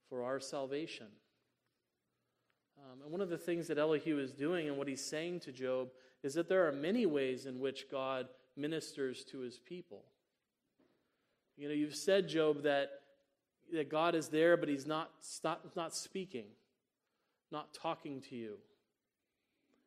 for 0.08 0.22
our 0.22 0.38
salvation. 0.40 1.06
Um, 2.78 3.00
and 3.02 3.10
one 3.10 3.20
of 3.20 3.30
the 3.30 3.38
things 3.38 3.68
that 3.68 3.78
Elihu 3.78 4.18
is 4.18 4.32
doing 4.32 4.68
and 4.68 4.76
what 4.76 4.88
he's 4.88 5.04
saying 5.04 5.40
to 5.40 5.52
Job 5.52 5.88
is 6.22 6.34
that 6.34 6.48
there 6.48 6.66
are 6.68 6.72
many 6.72 7.06
ways 7.06 7.46
in 7.46 7.60
which 7.60 7.90
God 7.90 8.28
ministers 8.56 9.24
to 9.24 9.40
his 9.40 9.58
people. 9.58 10.04
You 11.56 11.68
know, 11.68 11.74
you've 11.74 11.94
said, 11.94 12.28
Job, 12.28 12.64
that, 12.64 12.90
that 13.72 13.88
God 13.88 14.14
is 14.14 14.28
there, 14.28 14.56
but 14.56 14.68
he's 14.68 14.86
not, 14.86 15.10
not, 15.42 15.76
not 15.76 15.94
speaking, 15.94 16.46
not 17.54 17.72
talking 17.72 18.20
to 18.28 18.36
you. 18.36 18.56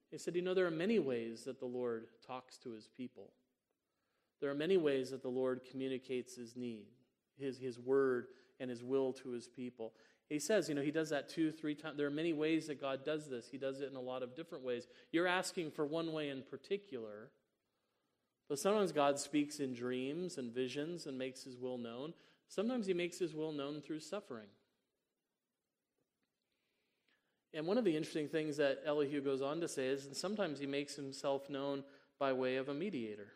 He 0.09 0.17
said, 0.17 0.35
You 0.35 0.41
know, 0.41 0.55
there 0.55 0.65
are 0.65 0.71
many 0.71 0.97
ways 0.97 1.43
that 1.43 1.59
the 1.59 1.65
Lord 1.65 2.07
talks 2.25 2.57
to 2.59 2.71
his 2.71 2.87
people. 2.87 3.29
There 4.39 4.49
are 4.49 4.55
many 4.55 4.77
ways 4.77 5.11
that 5.11 5.21
the 5.21 5.29
Lord 5.29 5.61
communicates 5.69 6.35
his 6.35 6.55
need, 6.55 6.85
his, 7.37 7.57
his 7.57 7.79
word, 7.79 8.27
and 8.59 8.69
his 8.69 8.83
will 8.83 9.13
to 9.13 9.29
his 9.29 9.47
people. 9.47 9.93
He 10.29 10.39
says, 10.39 10.67
you 10.67 10.75
know, 10.75 10.81
he 10.81 10.91
does 10.91 11.09
that 11.09 11.29
two, 11.29 11.51
three 11.51 11.73
times. 11.73 11.97
There 11.97 12.07
are 12.07 12.11
many 12.11 12.33
ways 12.33 12.67
that 12.67 12.81
God 12.81 13.05
does 13.05 13.29
this. 13.29 13.47
He 13.49 13.57
does 13.57 13.81
it 13.81 13.89
in 13.89 13.95
a 13.95 14.01
lot 14.01 14.23
of 14.23 14.35
different 14.35 14.63
ways. 14.63 14.87
You're 15.11 15.27
asking 15.27 15.71
for 15.71 15.85
one 15.85 16.11
way 16.11 16.29
in 16.29 16.43
particular, 16.43 17.29
but 18.49 18.59
sometimes 18.59 18.91
God 18.91 19.19
speaks 19.19 19.59
in 19.59 19.73
dreams 19.73 20.37
and 20.37 20.53
visions 20.53 21.05
and 21.05 21.17
makes 21.17 21.43
his 21.43 21.57
will 21.57 21.77
known. 21.77 22.13
Sometimes 22.49 22.87
he 22.87 22.93
makes 22.93 23.17
his 23.17 23.33
will 23.33 23.51
known 23.51 23.81
through 23.81 24.01
suffering. 24.01 24.47
And 27.57 27.65
one 27.65 27.79
of 27.79 27.85
the 27.85 27.97
interesting 27.97 28.27
things 28.27 28.57
that 28.57 28.83
Elihu 28.85 29.19
goes 29.19 29.41
on 29.41 29.61
to 29.61 29.67
say 29.67 29.87
is, 29.87 30.05
and 30.05 30.15
sometimes 30.15 30.59
he 30.59 30.67
makes 30.67 30.95
himself 30.95 31.49
known 31.49 31.83
by 32.19 32.31
way 32.31 32.57
of 32.57 32.69
a 32.69 32.73
mediator. 32.73 33.33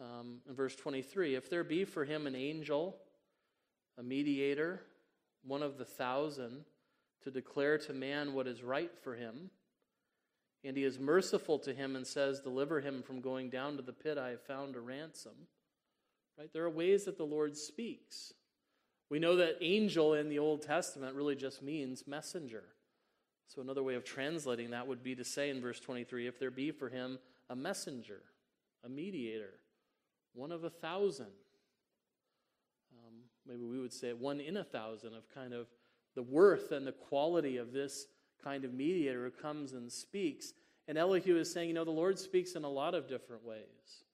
Um, 0.00 0.38
in 0.48 0.54
verse 0.54 0.76
23, 0.76 1.34
if 1.34 1.50
there 1.50 1.64
be 1.64 1.84
for 1.84 2.04
him 2.04 2.28
an 2.28 2.36
angel, 2.36 2.96
a 3.98 4.04
mediator, 4.04 4.82
one 5.42 5.64
of 5.64 5.78
the 5.78 5.84
thousand, 5.84 6.64
to 7.24 7.32
declare 7.32 7.76
to 7.78 7.92
man 7.92 8.34
what 8.34 8.46
is 8.46 8.62
right 8.62 8.96
for 9.02 9.16
him, 9.16 9.50
and 10.62 10.76
he 10.76 10.84
is 10.84 11.00
merciful 11.00 11.58
to 11.58 11.74
him 11.74 11.96
and 11.96 12.06
says, 12.06 12.38
Deliver 12.38 12.80
him 12.80 13.02
from 13.02 13.20
going 13.20 13.50
down 13.50 13.76
to 13.78 13.82
the 13.82 13.92
pit, 13.92 14.16
I 14.16 14.28
have 14.28 14.42
found 14.42 14.76
a 14.76 14.80
ransom. 14.80 15.48
Right? 16.38 16.52
There 16.52 16.66
are 16.66 16.70
ways 16.70 17.06
that 17.06 17.18
the 17.18 17.24
Lord 17.24 17.56
speaks. 17.56 18.32
We 19.08 19.18
know 19.18 19.36
that 19.36 19.58
angel 19.60 20.14
in 20.14 20.28
the 20.28 20.38
Old 20.38 20.62
Testament 20.62 21.14
really 21.14 21.36
just 21.36 21.62
means 21.62 22.06
messenger. 22.06 22.64
So, 23.46 23.62
another 23.62 23.82
way 23.82 23.94
of 23.94 24.04
translating 24.04 24.70
that 24.70 24.88
would 24.88 25.04
be 25.04 25.14
to 25.14 25.24
say 25.24 25.50
in 25.50 25.60
verse 25.60 25.78
23 25.78 26.26
if 26.26 26.40
there 26.40 26.50
be 26.50 26.72
for 26.72 26.88
him 26.88 27.18
a 27.48 27.54
messenger, 27.54 28.22
a 28.84 28.88
mediator, 28.88 29.54
one 30.34 30.50
of 30.50 30.64
a 30.64 30.70
thousand. 30.70 31.26
Um, 32.92 33.14
maybe 33.46 33.62
we 33.62 33.80
would 33.80 33.92
say 33.92 34.12
one 34.12 34.40
in 34.40 34.56
a 34.56 34.64
thousand 34.64 35.14
of 35.14 35.32
kind 35.32 35.52
of 35.52 35.68
the 36.16 36.22
worth 36.22 36.72
and 36.72 36.86
the 36.86 36.92
quality 36.92 37.56
of 37.56 37.72
this 37.72 38.06
kind 38.42 38.64
of 38.64 38.74
mediator 38.74 39.24
who 39.24 39.30
comes 39.30 39.72
and 39.72 39.90
speaks. 39.92 40.52
And 40.88 40.98
Elihu 40.98 41.36
is 41.38 41.52
saying, 41.52 41.68
you 41.68 41.74
know, 41.74 41.84
the 41.84 41.90
Lord 41.90 42.18
speaks 42.18 42.52
in 42.52 42.64
a 42.64 42.68
lot 42.68 42.94
of 42.94 43.08
different 43.08 43.44
ways. 43.44 44.04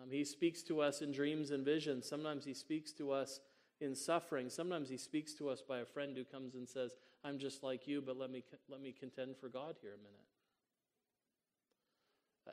Um, 0.00 0.10
he 0.10 0.24
speaks 0.24 0.62
to 0.64 0.80
us 0.80 1.00
in 1.00 1.10
dreams 1.10 1.50
and 1.50 1.64
visions. 1.64 2.08
Sometimes 2.08 2.44
he 2.44 2.54
speaks 2.54 2.92
to 2.92 3.12
us 3.12 3.40
in 3.80 3.94
suffering. 3.94 4.48
Sometimes 4.48 4.88
he 4.88 4.96
speaks 4.96 5.34
to 5.34 5.48
us 5.48 5.62
by 5.66 5.78
a 5.78 5.84
friend 5.84 6.16
who 6.16 6.24
comes 6.24 6.54
and 6.54 6.68
says, 6.68 6.96
I'm 7.24 7.38
just 7.38 7.62
like 7.62 7.86
you, 7.86 8.00
but 8.00 8.18
let 8.18 8.30
me, 8.30 8.42
let 8.68 8.80
me 8.80 8.92
contend 8.92 9.36
for 9.36 9.48
God 9.48 9.76
here 9.80 9.92
a 9.94 9.98
minute. 9.98 10.26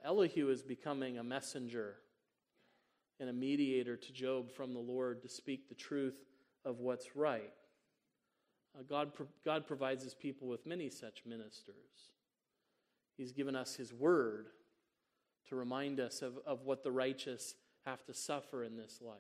Elihu 0.04 0.50
is 0.50 0.64
becoming 0.64 1.18
a 1.18 1.24
messenger 1.24 1.96
and 3.20 3.30
a 3.30 3.34
mediator 3.34 3.96
to 3.96 4.12
Job 4.12 4.52
from 4.52 4.74
the 4.74 4.80
Lord 4.80 5.22
to 5.22 5.30
speak 5.30 5.70
the 5.70 5.76
truth 5.76 6.26
of 6.66 6.80
what's 6.80 7.16
right. 7.16 7.54
Uh, 8.78 8.84
God, 8.84 9.12
God 9.46 9.68
provides 9.68 10.04
his 10.04 10.16
people 10.16 10.48
with 10.48 10.66
many 10.66 10.90
such 10.90 11.24
ministers. 11.26 12.10
He's 13.16 13.32
given 13.32 13.56
us 13.56 13.76
his 13.76 13.94
word 13.94 14.48
to 15.48 15.56
remind 15.56 16.00
us 16.00 16.22
of, 16.22 16.40
of 16.46 16.64
what 16.64 16.84
the 16.84 16.92
righteous 16.92 17.56
have 17.86 18.04
to 18.06 18.14
suffer 18.14 18.64
in 18.64 18.76
this 18.76 19.00
life. 19.02 19.18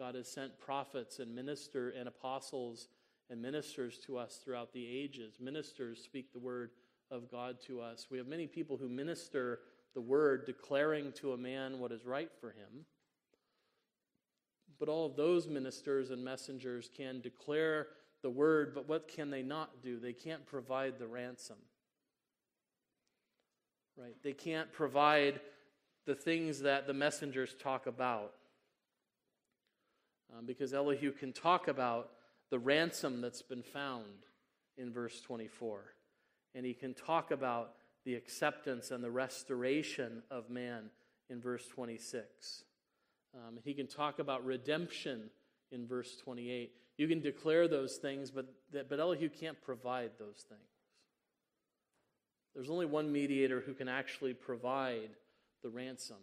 God 0.00 0.14
has 0.14 0.28
sent 0.28 0.58
prophets 0.58 1.18
and 1.18 1.34
minister 1.34 1.90
and 1.90 2.08
apostles 2.08 2.88
and 3.28 3.42
ministers 3.42 3.98
to 4.06 4.16
us 4.16 4.40
throughout 4.42 4.72
the 4.72 4.86
ages. 4.86 5.34
Ministers 5.38 6.02
speak 6.02 6.32
the 6.32 6.38
word 6.38 6.70
of 7.10 7.30
God 7.30 7.58
to 7.66 7.82
us. 7.82 8.06
We 8.10 8.16
have 8.16 8.26
many 8.26 8.46
people 8.46 8.78
who 8.78 8.88
minister 8.88 9.58
the 9.94 10.00
word, 10.00 10.46
declaring 10.46 11.12
to 11.16 11.34
a 11.34 11.36
man 11.36 11.80
what 11.80 11.92
is 11.92 12.06
right 12.06 12.30
for 12.40 12.48
him. 12.48 12.86
But 14.78 14.88
all 14.88 15.04
of 15.04 15.16
those 15.16 15.46
ministers 15.46 16.10
and 16.10 16.24
messengers 16.24 16.88
can 16.96 17.20
declare 17.20 17.88
the 18.22 18.30
word, 18.30 18.74
but 18.74 18.88
what 18.88 19.06
can 19.06 19.30
they 19.30 19.42
not 19.42 19.82
do? 19.82 20.00
They 20.00 20.14
can't 20.14 20.46
provide 20.46 20.98
the 20.98 21.08
ransom. 21.08 21.56
Right? 23.98 24.16
They 24.22 24.32
can't 24.32 24.72
provide 24.72 25.40
the 26.06 26.14
things 26.14 26.60
that 26.60 26.86
the 26.86 26.94
messengers 26.94 27.54
talk 27.62 27.86
about. 27.86 28.32
Um, 30.36 30.46
because 30.46 30.72
Elihu 30.72 31.12
can 31.12 31.32
talk 31.32 31.68
about 31.68 32.10
the 32.50 32.58
ransom 32.58 33.20
that's 33.20 33.42
been 33.42 33.62
found 33.62 34.26
in 34.76 34.92
verse 34.92 35.20
24. 35.20 35.80
And 36.54 36.66
he 36.66 36.74
can 36.74 36.94
talk 36.94 37.30
about 37.30 37.74
the 38.04 38.14
acceptance 38.14 38.90
and 38.90 39.04
the 39.04 39.10
restoration 39.10 40.22
of 40.30 40.50
man 40.50 40.90
in 41.28 41.40
verse 41.40 41.66
26. 41.68 42.64
Um, 43.34 43.58
he 43.62 43.74
can 43.74 43.86
talk 43.86 44.18
about 44.18 44.44
redemption 44.44 45.30
in 45.70 45.86
verse 45.86 46.16
28. 46.16 46.72
You 46.96 47.08
can 47.08 47.20
declare 47.20 47.68
those 47.68 47.96
things, 47.96 48.30
but, 48.30 48.46
but 48.72 48.98
Elihu 48.98 49.28
can't 49.28 49.60
provide 49.62 50.12
those 50.18 50.44
things. 50.48 50.60
There's 52.54 52.70
only 52.70 52.86
one 52.86 53.12
mediator 53.12 53.60
who 53.60 53.74
can 53.74 53.88
actually 53.88 54.34
provide 54.34 55.10
the 55.62 55.68
ransom 55.68 56.16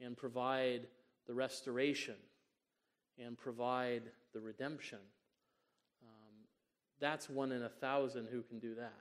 and 0.00 0.16
provide 0.16 0.82
the 1.26 1.34
restoration 1.34 2.14
and 3.24 3.36
provide 3.36 4.02
the 4.32 4.40
redemption. 4.40 4.98
Um, 6.02 6.34
that's 7.00 7.28
one 7.28 7.52
in 7.52 7.62
a 7.62 7.68
thousand 7.68 8.28
who 8.30 8.42
can 8.42 8.58
do 8.58 8.74
that. 8.76 9.00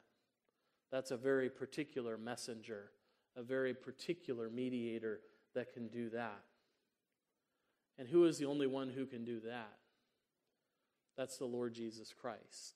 That's 0.91 1.11
a 1.11 1.17
very 1.17 1.49
particular 1.49 2.17
messenger, 2.17 2.91
a 3.35 3.43
very 3.43 3.73
particular 3.73 4.49
mediator 4.49 5.19
that 5.53 5.73
can 5.73 5.87
do 5.87 6.09
that. 6.11 6.43
And 7.97 8.07
who 8.07 8.25
is 8.25 8.37
the 8.37 8.45
only 8.45 8.67
one 8.67 8.89
who 8.89 9.05
can 9.05 9.25
do 9.25 9.39
that? 9.41 9.73
That's 11.17 11.37
the 11.37 11.45
Lord 11.45 11.73
Jesus 11.73 12.13
Christ. 12.13 12.75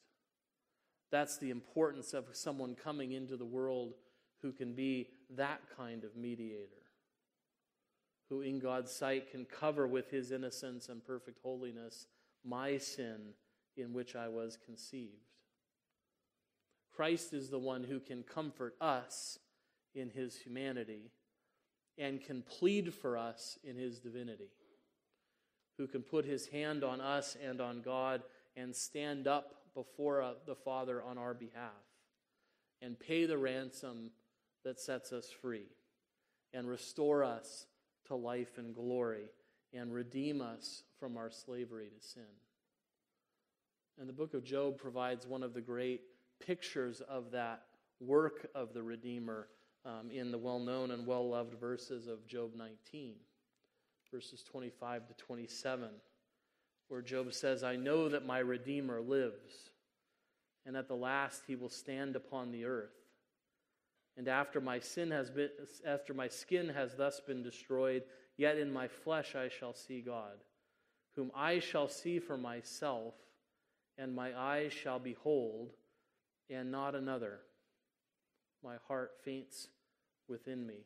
That's 1.12 1.38
the 1.38 1.52
importance 1.52 2.14
of 2.14 2.26
someone 2.34 2.76
coming 2.76 3.12
into 3.12 3.38
the 3.38 3.46
world 3.46 3.94
who 4.42 4.52
can 4.52 4.74
be 4.74 5.10
that 5.36 5.62
kind 5.78 6.04
of 6.04 6.16
mediator, 6.16 6.84
who 8.32 8.42
in 8.42 8.60
God's 8.60 8.94
sight 8.94 9.30
can 9.30 9.44
cover 9.44 9.86
with 9.86 10.10
his 10.10 10.32
innocence 10.32 10.88
and 10.88 11.06
perfect 11.06 11.40
holiness 11.44 12.08
my 12.46 12.78
sin 12.78 13.34
in 13.76 13.92
which 13.92 14.16
I 14.16 14.30
was 14.30 14.58
conceived. 14.66 15.28
Christ 16.96 17.34
is 17.34 17.50
the 17.50 17.60
one 17.60 17.84
who 17.84 18.00
can 18.00 18.24
comfort 18.24 18.76
us 18.80 19.38
in 19.94 20.10
his 20.10 20.38
humanity 20.38 21.12
and 21.98 22.24
can 22.24 22.42
plead 22.42 22.94
for 22.94 23.18
us 23.18 23.60
in 23.66 23.76
his 23.76 24.00
divinity, 24.00 24.52
who 25.78 25.86
can 25.86 26.02
put 26.02 26.24
his 26.24 26.48
hand 26.48 26.86
on 26.86 27.02
us 27.02 27.36
and 27.46 27.60
on 27.60 27.82
God 27.82 28.24
and 28.56 28.74
stand 28.74 29.28
up 29.28 29.56
before 29.76 30.22
uh, 30.22 30.34
the 30.48 30.56
Father 30.56 31.04
on 31.04 31.18
our 31.18 31.34
behalf 31.34 31.84
and 32.82 32.98
pay 32.98 33.26
the 33.26 33.38
ransom 33.38 34.12
that 34.64 34.80
sets 34.80 35.12
us 35.12 35.30
free 35.42 35.68
and 36.54 36.66
restore 36.66 37.26
us 37.26 37.66
to 38.12 38.16
life 38.18 38.58
and 38.58 38.76
glory 38.76 39.30
and 39.74 39.94
redeem 39.94 40.42
us 40.42 40.84
from 41.00 41.16
our 41.16 41.32
slavery 41.32 41.88
to 41.88 42.06
sin. 42.06 42.24
And 43.98 44.10
the 44.10 44.14
book 44.14 44.34
of 44.34 44.44
Job 44.44 44.78
provides 44.78 45.26
one 45.26 45.44
of 45.44 45.54
the 45.54 45.62
great 45.62 46.02
pictures 46.46 47.00
of 47.08 47.32
that 47.32 47.62
work 48.02 48.48
of 48.54 48.74
the 48.74 48.84
Redeemer 48.84 49.48
um, 49.86 50.12
in 50.12 50.30
the 50.30 50.38
well 50.38 50.60
known 50.60 50.92
and 50.92 51.08
well 51.08 51.30
loved 51.30 51.58
verses 51.58 52.08
of 52.08 52.28
Job 52.28 52.52
19, 52.54 53.14
verses 54.12 54.44
25 54.44 55.08
to 55.08 55.14
27, 55.14 55.88
where 56.90 57.02
Job 57.02 57.34
says, 57.34 57.64
I 57.64 57.78
know 57.78 58.10
that 58.10 58.26
my 58.26 58.40
Redeemer 58.40 59.00
lives, 59.00 59.70
and 60.66 60.76
at 60.76 60.90
the 60.90 60.96
last 60.96 61.44
he 61.48 61.56
will 61.56 61.70
stand 61.70 62.18
upon 62.18 62.52
the 62.52 62.66
earth. 62.66 63.01
And 64.18 64.28
after 64.28 64.60
my 64.60 64.80
sin 64.80 65.12
has 65.12 65.30
been, 65.30 65.50
after 65.86 66.14
my 66.14 66.28
skin 66.28 66.70
has 66.70 66.96
thus 66.96 67.22
been 67.22 67.44
destroyed, 67.44 68.04
yet 68.38 68.58
in 68.58 68.72
my 68.72 68.88
flesh 68.88 69.36
I 69.36 69.48
shall 69.48 69.74
see 69.74 70.02
God, 70.02 70.44
whom 71.16 71.32
I 71.36 71.60
shall 71.60 71.88
see 71.88 72.20
for 72.20 72.38
myself, 72.38 73.14
and 73.98 74.14
my 74.14 74.38
eyes 74.38 74.74
shall 74.74 75.00
behold, 75.00 75.72
and 76.50 76.72
not 76.72 76.96
another. 76.96 77.40
My 78.64 78.76
heart 78.88 79.12
faints 79.24 79.70
within 80.28 80.68
me. 80.68 80.86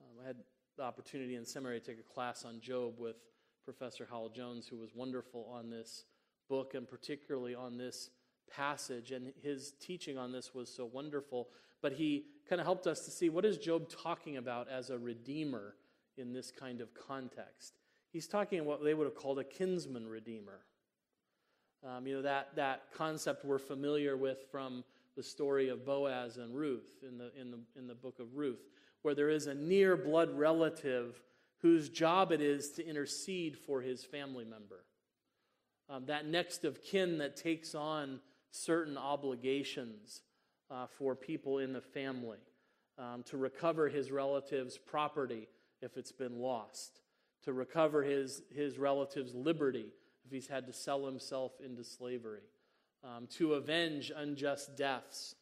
Um, 0.00 0.22
I 0.22 0.26
had 0.26 0.36
the 0.76 0.82
opportunity 0.82 1.36
in 1.36 1.44
seminary 1.44 1.80
to 1.80 1.86
take 1.86 1.98
a 1.98 2.14
class 2.14 2.44
on 2.44 2.60
Job 2.60 2.94
with 2.98 3.16
Professor 3.64 4.06
Hywel 4.10 4.34
Jones, 4.34 4.66
who 4.66 4.76
was 4.76 4.94
wonderful 4.94 5.48
on 5.52 5.70
this 5.70 6.04
book 6.48 6.74
and 6.74 6.88
particularly 6.88 7.54
on 7.54 7.78
this 7.78 8.10
passage, 8.54 9.12
and 9.12 9.32
his 9.42 9.72
teaching 9.80 10.18
on 10.18 10.32
this 10.32 10.54
was 10.54 10.68
so 10.68 10.84
wonderful. 10.84 11.48
But 11.80 11.92
he 11.92 12.26
kind 12.48 12.60
of 12.60 12.66
helped 12.66 12.86
us 12.86 13.04
to 13.06 13.10
see 13.10 13.28
what 13.28 13.44
is 13.44 13.58
Job 13.58 13.88
talking 13.88 14.36
about 14.36 14.68
as 14.68 14.90
a 14.90 14.98
redeemer 14.98 15.74
in 16.16 16.32
this 16.32 16.50
kind 16.50 16.80
of 16.80 16.94
context. 16.94 17.74
He's 18.12 18.28
talking 18.28 18.64
what 18.64 18.84
they 18.84 18.94
would 18.94 19.06
have 19.06 19.16
called 19.16 19.38
a 19.38 19.44
kinsman 19.44 20.06
redeemer. 20.06 20.60
Um, 21.84 22.06
you 22.06 22.14
know 22.14 22.22
that 22.22 22.54
that 22.54 22.84
concept 22.94 23.44
we're 23.44 23.58
familiar 23.58 24.16
with 24.16 24.38
from 24.52 24.84
the 25.16 25.22
story 25.22 25.68
of 25.68 25.84
Boaz 25.84 26.36
and 26.36 26.54
Ruth 26.54 27.02
in 27.06 27.18
the 27.18 27.32
in 27.38 27.50
the 27.50 27.58
in 27.76 27.86
the 27.88 27.94
book 27.94 28.20
of 28.20 28.36
Ruth, 28.36 28.68
where 29.02 29.14
there 29.14 29.30
is 29.30 29.46
a 29.46 29.54
near 29.54 29.96
blood 29.96 30.30
relative 30.30 31.20
whose 31.60 31.88
job 31.88 32.32
it 32.32 32.40
is 32.40 32.70
to 32.72 32.86
intercede 32.86 33.56
for 33.56 33.80
his 33.80 34.04
family 34.04 34.44
member. 34.44 34.84
Um, 35.88 36.06
that 36.06 36.26
next 36.26 36.64
of 36.64 36.82
kin 36.82 37.18
that 37.18 37.36
takes 37.36 37.74
on 37.74 38.20
certain 38.52 38.96
obligations 38.96 40.22
uh, 40.70 40.86
for 40.98 41.16
people 41.16 41.58
in 41.58 41.72
the 41.72 41.80
family, 41.80 42.38
um, 42.98 43.22
to 43.24 43.36
recover 43.36 43.88
his 43.88 44.10
relative's 44.12 44.78
property 44.78 45.48
if 45.80 45.96
it's 45.96 46.12
been 46.12 46.38
lost, 46.38 47.00
to 47.44 47.52
recover 47.52 48.02
his, 48.02 48.42
his 48.54 48.78
relative's 48.78 49.34
liberty 49.34 49.86
if 50.24 50.30
he's 50.30 50.46
had 50.46 50.66
to 50.66 50.72
sell 50.72 51.04
himself 51.04 51.52
into 51.64 51.82
slavery, 51.82 52.42
um, 53.02 53.26
to 53.26 53.54
avenge 53.54 54.12
unjust 54.14 54.76
deaths 54.76 55.34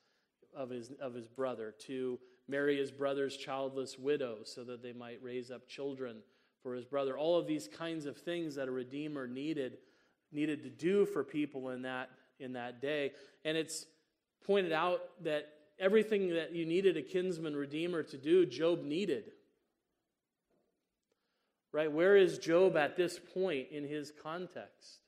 of 0.57 0.71
his, 0.71 0.91
of 1.01 1.13
his 1.13 1.29
brother, 1.29 1.75
to 1.87 2.19
marry 2.49 2.79
his 2.79 2.91
brother's 2.91 3.37
childless 3.37 3.99
widow 3.99 4.39
so 4.45 4.65
that 4.65 4.83
they 4.83 4.93
might 4.93 5.23
raise 5.23 5.51
up 5.51 5.69
children 5.69 6.17
for 6.63 6.75
his 6.75 6.85
brother. 6.85 7.19
All 7.19 7.39
of 7.39 7.47
these 7.47 7.69
kinds 7.69 8.07
of 8.07 8.17
things 8.17 8.55
that 8.55 8.69
a 8.69 8.73
redeemer 8.73 9.27
needed 9.27 9.79
needed 10.33 10.63
to 10.63 10.71
do 10.71 11.05
for 11.05 11.25
people 11.25 11.71
in 11.71 11.83
that 11.83 12.09
in 12.41 12.55
that 12.55 12.81
day. 12.81 13.13
And 13.45 13.57
it's 13.57 13.87
pointed 14.47 14.73
out 14.73 15.01
that 15.25 15.49
everything 15.79 16.35
that 16.35 16.55
you 16.55 16.67
needed 16.67 16.97
a 16.97 17.03
kinsman 17.03 17.57
redeemer 17.57 18.03
to 18.03 18.17
do, 18.17 18.47
Job 18.47 18.83
needed. 18.83 19.33
Right? 21.73 21.91
Where 21.91 22.17
is 22.17 22.39
Job 22.39 22.77
at 22.77 22.97
this 22.97 23.19
point 23.33 23.69
in 23.71 23.87
his 23.87 24.13
context? 24.23 24.99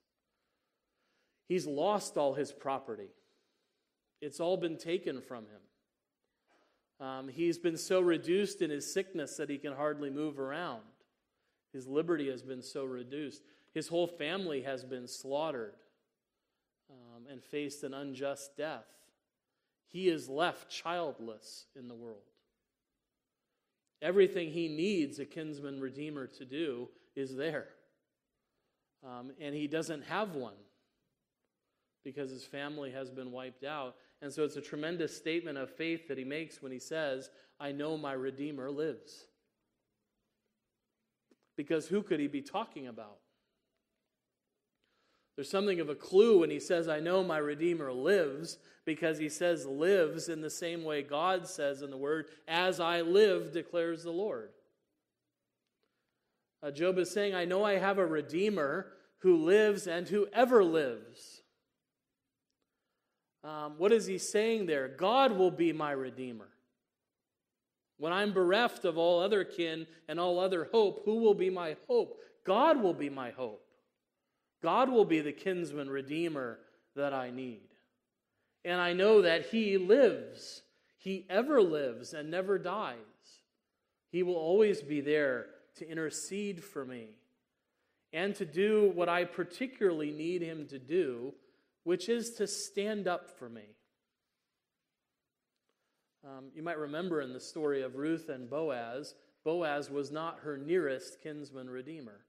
He's 1.49 1.66
lost 1.66 2.16
all 2.16 2.35
his 2.35 2.53
property, 2.53 3.11
it's 4.21 4.40
all 4.40 4.57
been 4.57 4.79
taken 4.79 5.21
from 5.21 5.45
him. 5.45 7.07
Um, 7.07 7.29
he's 7.29 7.59
been 7.59 7.77
so 7.77 8.01
reduced 8.01 8.62
in 8.62 8.71
his 8.71 8.95
sickness 8.95 9.37
that 9.37 9.51
he 9.51 9.59
can 9.59 9.75
hardly 9.75 10.09
move 10.09 10.38
around. 10.38 10.83
His 11.73 11.88
liberty 11.88 12.31
has 12.31 12.42
been 12.42 12.62
so 12.62 12.85
reduced. 12.85 13.42
His 13.75 13.88
whole 13.88 14.07
family 14.07 14.62
has 14.62 14.85
been 14.85 15.09
slaughtered 15.09 15.73
um, 17.22 17.32
and 17.32 17.42
faced 17.42 17.82
an 17.82 17.94
unjust 17.94 18.56
death. 18.56 18.87
He 19.87 20.08
is 20.08 20.28
left 20.28 20.70
childless 20.70 21.66
in 21.76 21.88
the 21.88 21.94
world. 21.94 22.22
Everything 24.00 24.50
he 24.50 24.68
needs 24.68 25.18
a 25.18 25.24
kinsman 25.24 25.80
redeemer 25.80 26.26
to 26.26 26.44
do 26.44 26.88
is 27.14 27.37
there. 27.37 27.68
Um, 29.04 29.32
and 29.40 29.54
he 29.54 29.66
doesn't 29.66 30.04
have 30.04 30.35
one 30.35 30.54
because 32.04 32.30
his 32.30 32.44
family 32.44 32.90
has 32.90 33.11
been 33.11 33.30
wiped 33.30 33.64
out. 33.64 33.94
And 34.20 34.32
so 34.32 34.44
it's 34.44 34.56
a 34.56 34.61
tremendous 34.61 35.16
statement 35.16 35.58
of 35.58 35.70
faith 35.70 36.08
that 36.08 36.18
he 36.18 36.24
makes 36.24 36.62
when 36.62 36.72
he 36.72 36.78
says, 36.78 37.30
I 37.61 37.72
know 37.72 37.96
my 37.96 38.12
Redeemer 38.12 38.70
lives. 38.70 39.26
Because 41.56 41.87
who 41.87 42.02
could 42.02 42.18
he 42.18 42.28
be 42.28 42.42
talking 42.42 42.88
about? 42.88 43.18
There's 45.37 45.51
something 45.51 45.81
of 45.81 45.88
a 45.88 45.95
clue 45.95 46.40
when 46.40 46.51
he 46.51 46.61
says, 46.61 46.88
I 46.88 47.01
know 47.01 47.25
my 47.25 47.38
Redeemer 47.38 47.92
lives, 47.92 48.59
because 48.85 49.18
he 49.18 49.29
says 49.29 49.64
lives 49.64 50.29
in 50.29 50.40
the 50.40 50.51
same 50.51 50.85
way 50.85 51.03
God 51.03 51.47
says 51.47 51.83
in 51.83 51.90
the 51.90 51.97
Word, 51.97 52.27
as 52.47 52.81
I 52.81 53.01
live, 53.01 53.53
declares 53.53 54.03
the 54.03 54.11
Lord. 54.11 54.51
Uh, 56.62 56.71
Job 56.71 56.99
is 56.99 57.11
saying, 57.11 57.35
I 57.35 57.45
know 57.45 57.64
I 57.64 57.79
have 57.79 57.99
a 57.99 58.07
Redeemer 58.07 58.87
who 59.18 59.45
lives 59.45 59.87
and 59.87 60.09
who 60.09 60.27
ever 60.33 60.62
lives. 60.62 61.42
Um, 63.45 63.75
what 63.79 63.92
is 63.92 64.07
he 64.07 64.18
saying 64.18 64.66
there? 64.66 64.88
God 64.88 65.33
will 65.33 65.51
be 65.51 65.73
my 65.73 65.92
Redeemer. 65.92 66.49
When 67.99 68.12
I'm 68.12 68.33
bereft 68.33 68.85
of 68.85 68.99
all 68.99 69.21
other 69.21 69.45
kin 69.45 69.87
and 70.09 70.21
all 70.21 70.38
other 70.38 70.68
hope, 70.73 71.03
who 71.05 71.16
will 71.16 71.35
be 71.35 71.51
my 71.51 71.77
hope? 71.88 72.18
God 72.45 72.83
will 72.83 72.95
be 72.95 73.09
my 73.09 73.31
hope. 73.31 73.64
God 74.62 74.88
will 74.88 75.05
be 75.05 75.20
the 75.20 75.33
kinsman 75.33 75.90
redeemer 75.90 76.59
that 76.94 77.12
I 77.12 77.31
need. 77.31 77.62
And 78.64 78.81
I 78.81 78.92
know 78.92 79.22
that 79.22 79.46
He 79.46 79.77
lives. 79.77 80.62
He 80.98 81.27
ever 81.29 81.61
lives 81.61 82.14
and 82.14 82.31
never 82.31 82.59
dies. 82.59 82.96
He 84.11 84.22
will 84.22 84.37
always 84.37 84.81
be 84.83 85.01
there 85.01 85.46
to 85.77 85.88
intercede 85.88 86.62
for 86.62 86.85
me 86.85 87.09
and 88.12 88.35
to 88.37 88.44
do 88.44 88.92
what 88.94 89.09
I 89.09 89.25
particularly 89.25 90.12
need 90.12 90.42
Him 90.42 90.66
to 90.68 90.79
do, 90.79 91.35
which 91.83 92.09
is 92.09 92.35
to 92.35 92.46
stand 92.46 93.09
up 93.09 93.29
for 93.38 93.48
me. 93.48 93.64
Um, 96.25 96.51
you 96.55 96.62
might 96.62 96.79
remember 96.79 97.20
in 97.20 97.33
the 97.33 97.40
story 97.40 97.83
of 97.83 97.96
Ruth 97.96 98.29
and 98.29 98.48
Boaz, 98.48 99.14
Boaz 99.44 99.90
was 99.90 100.12
not 100.12 100.38
her 100.44 100.57
nearest 100.57 101.20
kinsman 101.20 101.68
redeemer 101.68 102.20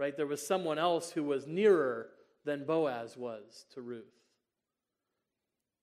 right? 0.00 0.16
There 0.16 0.26
was 0.26 0.44
someone 0.44 0.78
else 0.78 1.12
who 1.12 1.22
was 1.22 1.46
nearer 1.46 2.08
than 2.46 2.64
Boaz 2.64 3.18
was 3.18 3.66
to 3.74 3.82
Ruth. 3.82 4.14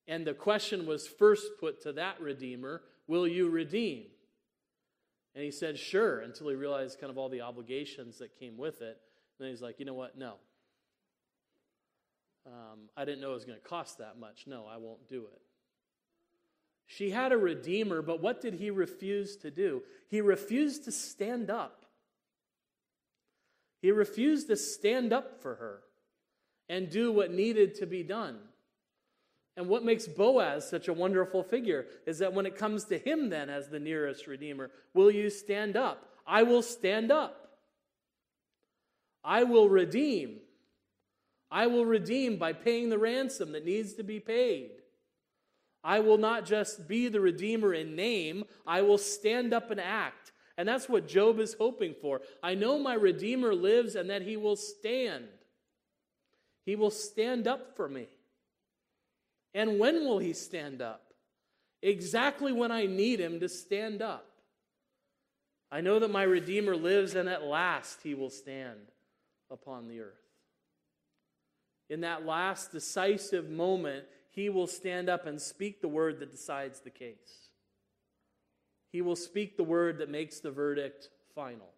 And 0.08 0.25
the 0.25 0.34
question 0.34 0.88
was 0.88 1.08
first 1.08 1.45
put 1.60 1.84
to 1.84 1.93
that 1.93 2.19
Redeemer 2.19 2.82
Will 3.08 3.27
you 3.27 3.47
redeem? 3.47 4.08
And 5.34 5.43
he 5.43 5.51
said, 5.51 5.77
Sure, 5.77 6.19
until 6.19 6.49
he 6.49 6.56
realized 6.56 6.99
kind 6.99 7.12
of 7.12 7.17
all 7.17 7.30
the 7.30 7.41
obligations 7.41 8.17
that 8.17 8.38
came 8.38 8.58
with 8.58 8.82
it. 8.82 8.97
And 9.39 9.45
then 9.45 9.49
he's 9.49 9.62
like, 9.62 9.80
You 9.80 9.86
know 9.86 9.93
what? 9.93 10.17
No. 10.17 10.34
Um, 12.47 12.89
I 12.97 13.06
didn't 13.06 13.21
know 13.21 13.32
it 13.32 13.36
was 13.36 13.45
going 13.45 13.60
to 13.60 13.67
cost 13.67 13.99
that 13.99 14.19
much. 14.19 14.45
No, 14.47 14.65
I 14.65 14.77
won't 14.77 15.08
do 15.08 15.21
it. 15.21 15.41
She 16.88 17.12
had 17.12 17.32
a 17.32 17.38
Redeemer, 17.38 18.01
but 18.01 18.21
what 18.21 18.41
did 18.41 18.56
he 18.56 18.71
refuse 18.71 19.36
to 19.38 19.51
do? 19.51 19.84
He 20.10 20.21
refused 20.21 20.86
to 20.86 20.91
stand 20.91 21.51
up 21.51 21.76
he 23.81 23.91
refused 23.91 24.47
to 24.47 24.55
stand 24.55 25.13
up 25.13 25.41
for 25.41 25.55
her 25.55 25.81
and 26.69 26.89
do 26.89 27.11
what 27.11 27.31
needed 27.31 27.75
to 27.75 27.85
be 27.85 28.03
done. 28.03 28.37
And 29.55 29.67
what 29.67 29.83
makes 29.83 30.07
Boaz 30.07 30.69
such 30.69 30.87
a 30.87 30.93
wonderful 30.93 31.43
figure 31.43 31.87
is 32.05 32.19
that 32.19 32.33
when 32.33 32.45
it 32.45 32.55
comes 32.55 32.85
to 32.85 32.97
him, 32.97 33.29
then, 33.29 33.49
as 33.49 33.69
the 33.69 33.79
nearest 33.79 34.27
Redeemer, 34.27 34.69
will 34.93 35.09
you 35.09 35.29
stand 35.29 35.75
up? 35.75 36.05
I 36.27 36.43
will 36.43 36.61
stand 36.61 37.11
up. 37.11 37.47
I 39.23 39.43
will 39.43 39.67
redeem. 39.67 40.39
I 41.49 41.67
will 41.67 41.85
redeem 41.85 42.37
by 42.37 42.53
paying 42.53 42.89
the 42.89 42.99
ransom 42.99 43.53
that 43.53 43.65
needs 43.65 43.93
to 43.93 44.03
be 44.03 44.19
paid. 44.19 44.71
I 45.83 46.01
will 46.01 46.17
not 46.17 46.45
just 46.45 46.87
be 46.87 47.07
the 47.07 47.21
Redeemer 47.21 47.73
in 47.73 47.95
name, 47.95 48.43
I 48.65 48.81
will 48.81 48.97
stand 48.97 49.53
up 49.53 49.71
and 49.71 49.79
act. 49.79 50.33
And 50.57 50.67
that's 50.67 50.89
what 50.89 51.07
Job 51.07 51.39
is 51.39 51.53
hoping 51.53 51.93
for. 52.01 52.21
I 52.41 52.55
know 52.55 52.79
my 52.79 52.95
Redeemer 52.95 53.53
lives 53.53 53.95
and 53.95 54.09
that 54.09 54.23
he 54.23 54.37
will 54.37 54.55
stand. 54.55 55.25
He 56.65 56.75
will 56.75 56.91
stand 56.91 57.47
up 57.47 57.75
for 57.75 57.87
me. 57.87 58.07
And 59.53 59.79
when 59.79 60.05
will 60.05 60.19
he 60.19 60.33
stand 60.33 60.81
up? 60.81 61.13
Exactly 61.81 62.51
when 62.51 62.71
I 62.71 62.87
need 62.87 63.19
him 63.19 63.39
to 63.39 63.49
stand 63.49 64.01
up. 64.01 64.25
I 65.71 65.81
know 65.81 65.99
that 65.99 66.11
my 66.11 66.23
Redeemer 66.23 66.75
lives 66.75 67.13
and 67.15 67.29
at 67.29 67.43
last 67.43 68.01
he 68.01 68.15
will 68.15 68.29
stand 68.29 68.79
upon 69.51 69.87
the 69.87 69.99
earth. 69.99 70.13
In 71.89 72.01
that 72.01 72.25
last 72.25 72.71
decisive 72.71 73.49
moment, 73.49 74.05
he 74.31 74.49
will 74.49 74.67
stand 74.67 75.07
up 75.07 75.25
and 75.25 75.41
speak 75.41 75.81
the 75.81 75.87
word 75.87 76.19
that 76.19 76.31
decides 76.31 76.79
the 76.79 76.89
case. 76.89 77.46
He 78.91 79.02
will 79.02 79.15
speak 79.15 79.58
the 79.58 79.63
word 79.63 80.00
that 80.00 80.10
makes 80.10 80.39
the 80.39 80.52
verdict 80.52 81.10
final. 81.36 81.69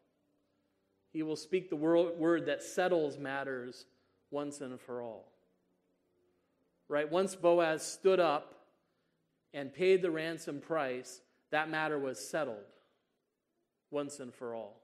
He 1.12 1.24
will 1.24 1.36
speak 1.36 1.69
the 1.69 1.76
word 1.76 2.45
that 2.45 2.62
settles 2.62 3.17
matters 3.17 3.86
once 4.32 4.62
and 4.62 4.80
for 4.80 5.02
all. 5.02 5.32
Right? 6.88 7.12
Once 7.12 7.36
Boaz 7.36 7.82
stood 7.84 8.19
up 8.19 8.56
and 9.54 9.74
paid 9.74 10.02
the 10.02 10.12
ransom 10.12 10.60
price, 10.60 11.22
that 11.52 11.69
matter 11.69 11.98
was 11.98 12.19
settled 12.19 12.58
once 13.89 14.19
and 14.19 14.34
for 14.34 14.54
all. 14.54 14.82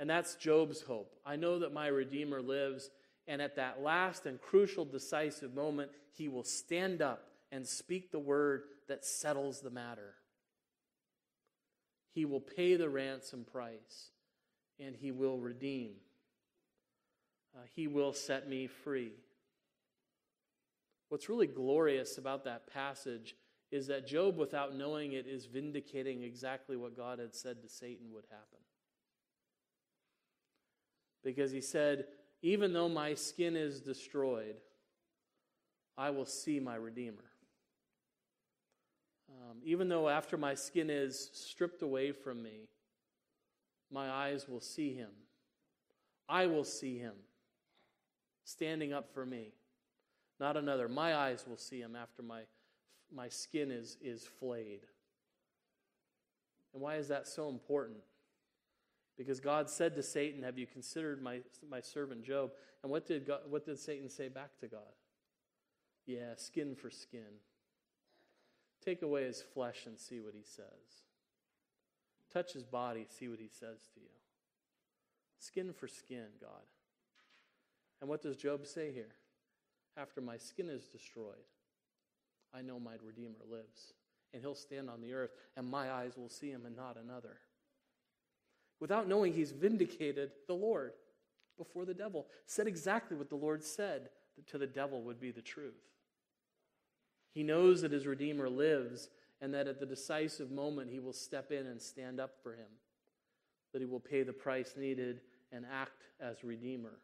And 0.00 0.10
that's 0.10 0.34
Job's 0.34 0.80
hope. 0.80 1.14
I 1.24 1.36
know 1.36 1.60
that 1.60 1.72
my 1.72 1.86
Redeemer 1.88 2.40
lives, 2.40 2.90
and 3.26 3.40
at 3.42 3.56
that 3.56 3.82
last 3.82 4.26
and 4.26 4.40
crucial, 4.40 4.84
decisive 4.84 5.54
moment, 5.54 5.90
he 6.12 6.28
will 6.28 6.44
stand 6.44 7.00
up 7.02 7.28
and 7.52 7.66
speak 7.66 8.10
the 8.10 8.18
word 8.18 8.64
that 8.88 9.04
settles 9.04 9.60
the 9.60 9.70
matter. 9.70 10.14
He 12.18 12.24
will 12.24 12.40
pay 12.40 12.74
the 12.74 12.88
ransom 12.88 13.44
price, 13.44 14.10
and 14.80 14.96
he 14.96 15.12
will 15.12 15.38
redeem. 15.38 15.92
Uh, 17.54 17.60
he 17.76 17.86
will 17.86 18.12
set 18.12 18.48
me 18.48 18.66
free. 18.66 19.12
What's 21.10 21.28
really 21.28 21.46
glorious 21.46 22.18
about 22.18 22.42
that 22.42 22.66
passage 22.66 23.36
is 23.70 23.86
that 23.86 24.04
Job, 24.04 24.36
without 24.36 24.74
knowing 24.74 25.12
it, 25.12 25.28
is 25.28 25.46
vindicating 25.46 26.24
exactly 26.24 26.76
what 26.76 26.96
God 26.96 27.20
had 27.20 27.36
said 27.36 27.62
to 27.62 27.68
Satan 27.68 28.12
would 28.12 28.26
happen. 28.28 28.64
Because 31.22 31.52
he 31.52 31.60
said, 31.60 32.06
Even 32.42 32.72
though 32.72 32.88
my 32.88 33.14
skin 33.14 33.54
is 33.54 33.80
destroyed, 33.80 34.56
I 35.96 36.10
will 36.10 36.26
see 36.26 36.58
my 36.58 36.74
Redeemer. 36.74 37.27
Um, 39.30 39.58
even 39.62 39.88
though 39.88 40.08
after 40.08 40.36
my 40.36 40.54
skin 40.54 40.90
is 40.90 41.30
stripped 41.32 41.82
away 41.82 42.12
from 42.12 42.42
me, 42.42 42.68
my 43.90 44.10
eyes 44.10 44.48
will 44.48 44.60
see 44.60 44.94
him. 44.94 45.10
I 46.28 46.46
will 46.46 46.64
see 46.64 46.98
him 46.98 47.14
standing 48.44 48.92
up 48.92 49.12
for 49.12 49.24
me, 49.26 49.52
not 50.40 50.56
another. 50.56 50.88
My 50.88 51.14
eyes 51.14 51.44
will 51.46 51.56
see 51.56 51.80
him 51.80 51.94
after 51.96 52.22
my, 52.22 52.42
my 53.14 53.28
skin 53.28 53.70
is, 53.70 53.96
is 54.02 54.24
flayed. 54.24 54.80
And 56.72 56.82
why 56.82 56.96
is 56.96 57.08
that 57.08 57.26
so 57.26 57.48
important? 57.48 57.98
Because 59.16 59.40
God 59.40 59.68
said 59.68 59.96
to 59.96 60.02
Satan, 60.02 60.42
Have 60.42 60.58
you 60.58 60.66
considered 60.66 61.22
my, 61.22 61.40
my 61.68 61.80
servant 61.80 62.24
Job? 62.24 62.52
And 62.82 62.92
what 62.92 63.06
did, 63.06 63.26
God, 63.26 63.40
what 63.48 63.64
did 63.64 63.78
Satan 63.78 64.08
say 64.08 64.28
back 64.28 64.56
to 64.60 64.68
God? 64.68 64.94
Yeah, 66.06 66.34
skin 66.36 66.74
for 66.74 66.90
skin. 66.90 67.40
Take 68.88 69.02
away 69.02 69.24
his 69.24 69.42
flesh 69.42 69.84
and 69.84 69.98
see 69.98 70.18
what 70.18 70.32
he 70.32 70.42
says. 70.42 70.64
Touch 72.32 72.54
his 72.54 72.64
body, 72.64 73.04
see 73.10 73.28
what 73.28 73.38
he 73.38 73.50
says 73.50 73.80
to 73.92 74.00
you. 74.00 74.08
Skin 75.38 75.74
for 75.74 75.86
skin, 75.86 76.24
God. 76.40 76.64
And 78.00 78.08
what 78.08 78.22
does 78.22 78.38
Job 78.38 78.64
say 78.64 78.90
here? 78.90 79.14
After 79.98 80.22
my 80.22 80.38
skin 80.38 80.70
is 80.70 80.86
destroyed, 80.86 81.34
I 82.54 82.62
know 82.62 82.80
my 82.80 82.94
Redeemer 83.04 83.44
lives, 83.50 83.92
and 84.32 84.40
he'll 84.40 84.54
stand 84.54 84.88
on 84.88 85.02
the 85.02 85.12
earth, 85.12 85.32
and 85.54 85.70
my 85.70 85.92
eyes 85.92 86.16
will 86.16 86.30
see 86.30 86.48
him 86.48 86.64
and 86.64 86.74
not 86.74 86.96
another. 86.96 87.36
Without 88.80 89.06
knowing, 89.06 89.34
he's 89.34 89.52
vindicated 89.52 90.30
the 90.46 90.54
Lord 90.54 90.92
before 91.58 91.84
the 91.84 91.92
devil, 91.92 92.26
said 92.46 92.66
exactly 92.66 93.18
what 93.18 93.28
the 93.28 93.36
Lord 93.36 93.62
said 93.62 94.08
to 94.46 94.56
the 94.56 94.66
devil 94.66 95.02
would 95.02 95.20
be 95.20 95.30
the 95.30 95.42
truth. 95.42 95.74
He 97.32 97.42
knows 97.42 97.82
that 97.82 97.92
his 97.92 98.06
Redeemer 98.06 98.48
lives 98.48 99.08
and 99.40 99.54
that 99.54 99.68
at 99.68 99.78
the 99.78 99.86
decisive 99.86 100.50
moment 100.50 100.90
he 100.90 100.98
will 100.98 101.12
step 101.12 101.52
in 101.52 101.66
and 101.66 101.80
stand 101.80 102.18
up 102.20 102.32
for 102.42 102.52
him, 102.52 102.70
that 103.72 103.80
he 103.80 103.86
will 103.86 104.00
pay 104.00 104.22
the 104.22 104.32
price 104.32 104.74
needed 104.76 105.20
and 105.52 105.64
act 105.72 106.02
as 106.20 106.42
Redeemer. 106.42 106.98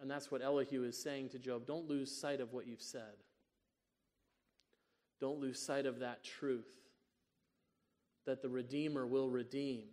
And 0.00 0.10
that's 0.10 0.30
what 0.30 0.42
Elihu 0.42 0.84
is 0.84 1.00
saying 1.00 1.30
to 1.30 1.38
Job. 1.38 1.66
Don't 1.66 1.88
lose 1.88 2.10
sight 2.10 2.40
of 2.40 2.52
what 2.52 2.66
you've 2.66 2.82
said. 2.82 3.14
Don't 5.20 5.40
lose 5.40 5.58
sight 5.58 5.86
of 5.86 6.00
that 6.00 6.22
truth 6.22 6.68
that 8.26 8.42
the 8.42 8.48
Redeemer 8.48 9.06
will 9.06 9.30
redeem. 9.30 9.84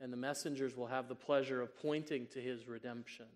And 0.00 0.12
the 0.12 0.16
messengers 0.16 0.76
will 0.76 0.86
have 0.86 1.08
the 1.08 1.14
pleasure 1.14 1.60
of 1.62 1.76
pointing 1.76 2.26
to 2.34 2.40
his 2.40 2.68
redemption 2.68 3.26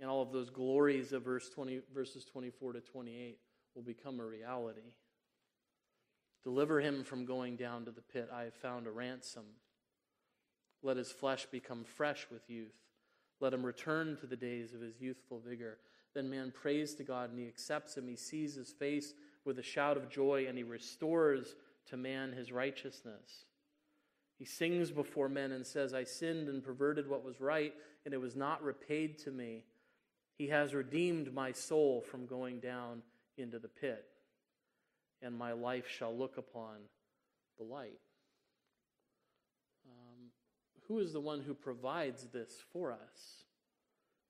and 0.00 0.08
all 0.08 0.22
of 0.22 0.32
those 0.32 0.50
glories 0.50 1.12
of 1.12 1.24
verse 1.24 1.48
20, 1.50 1.82
verses 1.94 2.24
24 2.24 2.74
to 2.74 2.80
28 2.80 3.38
will 3.74 3.82
become 3.82 4.18
a 4.20 4.24
reality. 4.24 4.94
Deliver 6.42 6.80
him 6.80 7.04
from 7.04 7.26
going 7.26 7.56
down 7.56 7.84
to 7.84 7.90
the 7.90 8.00
pit. 8.00 8.30
I 8.32 8.44
have 8.44 8.54
found 8.54 8.86
a 8.86 8.90
ransom. 8.90 9.44
Let 10.82 10.96
his 10.96 11.12
flesh 11.12 11.46
become 11.50 11.84
fresh 11.84 12.26
with 12.32 12.48
youth. 12.48 12.74
Let 13.40 13.52
him 13.52 13.64
return 13.64 14.16
to 14.20 14.26
the 14.26 14.36
days 14.36 14.72
of 14.72 14.80
his 14.80 15.00
youthful 15.00 15.40
vigor. 15.46 15.78
Then 16.14 16.30
man 16.30 16.50
prays 16.50 16.94
to 16.94 17.04
God 17.04 17.30
and 17.30 17.38
he 17.38 17.46
accepts 17.46 17.96
him. 17.96 18.08
He 18.08 18.16
sees 18.16 18.54
his 18.54 18.72
face 18.72 19.12
with 19.44 19.58
a 19.58 19.62
shout 19.62 19.96
of 19.96 20.10
joy 20.10 20.46
and 20.48 20.56
he 20.56 20.64
restores 20.64 21.54
to 21.88 21.96
man 21.96 22.32
his 22.32 22.52
righteousness. 22.52 23.44
He 24.38 24.46
sings 24.46 24.90
before 24.90 25.28
men 25.28 25.52
and 25.52 25.66
says, 25.66 25.92
I 25.92 26.04
sinned 26.04 26.48
and 26.48 26.64
perverted 26.64 27.08
what 27.08 27.22
was 27.22 27.42
right, 27.42 27.74
and 28.06 28.14
it 28.14 28.20
was 28.20 28.34
not 28.34 28.62
repaid 28.62 29.18
to 29.18 29.30
me. 29.30 29.64
He 30.40 30.48
has 30.48 30.72
redeemed 30.72 31.34
my 31.34 31.52
soul 31.52 32.00
from 32.00 32.24
going 32.24 32.60
down 32.60 33.02
into 33.36 33.58
the 33.58 33.68
pit, 33.68 34.06
and 35.20 35.36
my 35.36 35.52
life 35.52 35.86
shall 35.86 36.16
look 36.16 36.38
upon 36.38 36.76
the 37.58 37.64
light. 37.64 38.00
Um, 39.86 40.30
who 40.88 41.00
is 41.00 41.12
the 41.12 41.20
one 41.20 41.42
who 41.42 41.52
provides 41.52 42.26
this 42.32 42.54
for 42.72 42.90
us, 42.90 43.44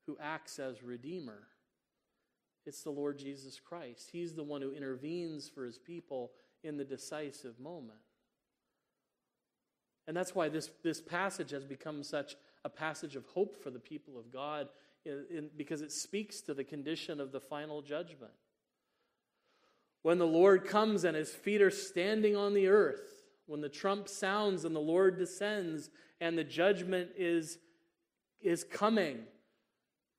who 0.05 0.17
acts 0.21 0.59
as 0.59 0.83
Redeemer? 0.83 1.47
It's 2.65 2.83
the 2.83 2.89
Lord 2.89 3.17
Jesus 3.17 3.61
Christ. 3.61 4.09
He's 4.11 4.35
the 4.35 4.43
one 4.43 4.61
who 4.61 4.73
intervenes 4.73 5.47
for 5.47 5.63
his 5.63 5.79
people 5.79 6.31
in 6.61 6.75
the 6.75 6.83
decisive 6.83 7.57
moment. 7.57 7.99
And 10.09 10.17
that's 10.17 10.35
why 10.35 10.49
this, 10.49 10.69
this 10.83 10.99
passage 10.99 11.51
has 11.51 11.63
become 11.63 12.03
such 12.03 12.35
a 12.65 12.69
passage 12.69 13.15
of 13.15 13.25
hope 13.27 13.63
for 13.63 13.69
the 13.69 13.79
people 13.79 14.19
of 14.19 14.29
God 14.29 14.67
in, 15.05 15.49
because 15.55 15.81
it 15.81 15.91
speaks 15.91 16.41
to 16.41 16.53
the 16.53 16.63
condition 16.63 17.19
of 17.19 17.31
the 17.31 17.39
final 17.39 17.81
judgment. 17.81 18.33
When 20.03 20.17
the 20.17 20.27
Lord 20.27 20.65
comes 20.65 21.03
and 21.03 21.15
his 21.15 21.31
feet 21.31 21.61
are 21.61 21.71
standing 21.71 22.35
on 22.35 22.53
the 22.53 22.67
earth, 22.67 23.01
when 23.45 23.61
the 23.61 23.69
trump 23.69 24.07
sounds 24.07 24.65
and 24.65 24.75
the 24.75 24.79
Lord 24.79 25.17
descends 25.17 25.89
and 26.19 26.37
the 26.37 26.43
judgment 26.43 27.11
is, 27.17 27.57
is 28.41 28.63
coming, 28.63 29.19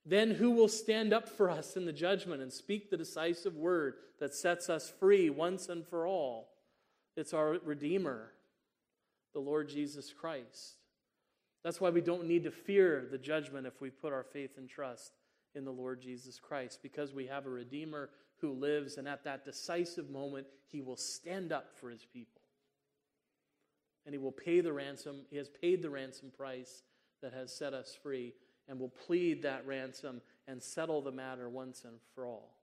then 0.05 0.33
who 0.33 0.51
will 0.51 0.68
stand 0.68 1.12
up 1.12 1.29
for 1.29 1.49
us 1.49 1.77
in 1.77 1.85
the 1.85 1.92
judgment 1.92 2.42
and 2.42 2.53
speak 2.53 2.90
the 2.90 2.97
decisive 2.97 3.57
word 3.57 3.95
that 4.21 4.35
sets 4.35 4.68
us 4.68 4.92
free 5.01 5.31
once 5.31 5.68
and 5.68 5.87
for 5.87 6.07
all? 6.07 6.49
It's 7.16 7.35
our 7.35 7.59
Redeemer, 7.64 8.33
the 9.33 9.40
Lord 9.40 9.68
Jesus 9.68 10.12
Christ. 10.12 10.82
That's 11.64 11.81
why 11.81 11.90
we 11.90 12.01
don't 12.01 12.27
need 12.27 12.44
to 12.44 12.51
fear 12.51 13.07
the 13.11 13.18
judgment 13.18 13.66
if 13.66 13.81
we 13.81 13.90
put 13.90 14.12
our 14.12 14.25
faith 14.25 14.59
and 14.59 14.68
trust 14.68 15.12
in 15.55 15.64
the 15.64 15.70
Lord 15.70 16.01
Jesus 16.01 16.38
Christ, 16.38 16.81
because 16.83 17.12
we 17.12 17.27
have 17.27 17.46
a 17.46 17.51
Redeemer 17.51 18.11
who 18.40 18.53
lives, 18.53 18.96
and 18.96 19.07
at 19.07 19.25
that 19.25 19.44
decisive 19.44 20.11
moment, 20.11 20.46
he 20.66 20.81
will 20.81 20.96
stand 20.96 21.53
up 21.53 21.77
for 21.79 21.90
his 21.90 22.05
people. 22.05 22.40
And 24.05 24.12
he 24.14 24.18
will 24.18 24.33
pay 24.33 24.61
the 24.61 24.72
ransom. 24.72 25.18
He 25.31 25.37
has 25.37 25.48
paid 25.48 25.83
the 25.83 25.90
ransom 25.90 26.33
price 26.37 26.83
that 27.22 27.33
has 27.33 27.55
set 27.55 27.75
us 27.75 27.96
free, 28.03 28.35
and 28.68 28.81
will 28.81 28.88
plead 28.88 29.42
that 29.42 29.66
ransom 29.66 30.20
and 30.48 30.61
settle 30.61 31.03
the 31.03 31.12
matter 31.12 31.48
once 31.48 31.85
and 31.85 31.98
for 32.14 32.27
all. 32.27 32.57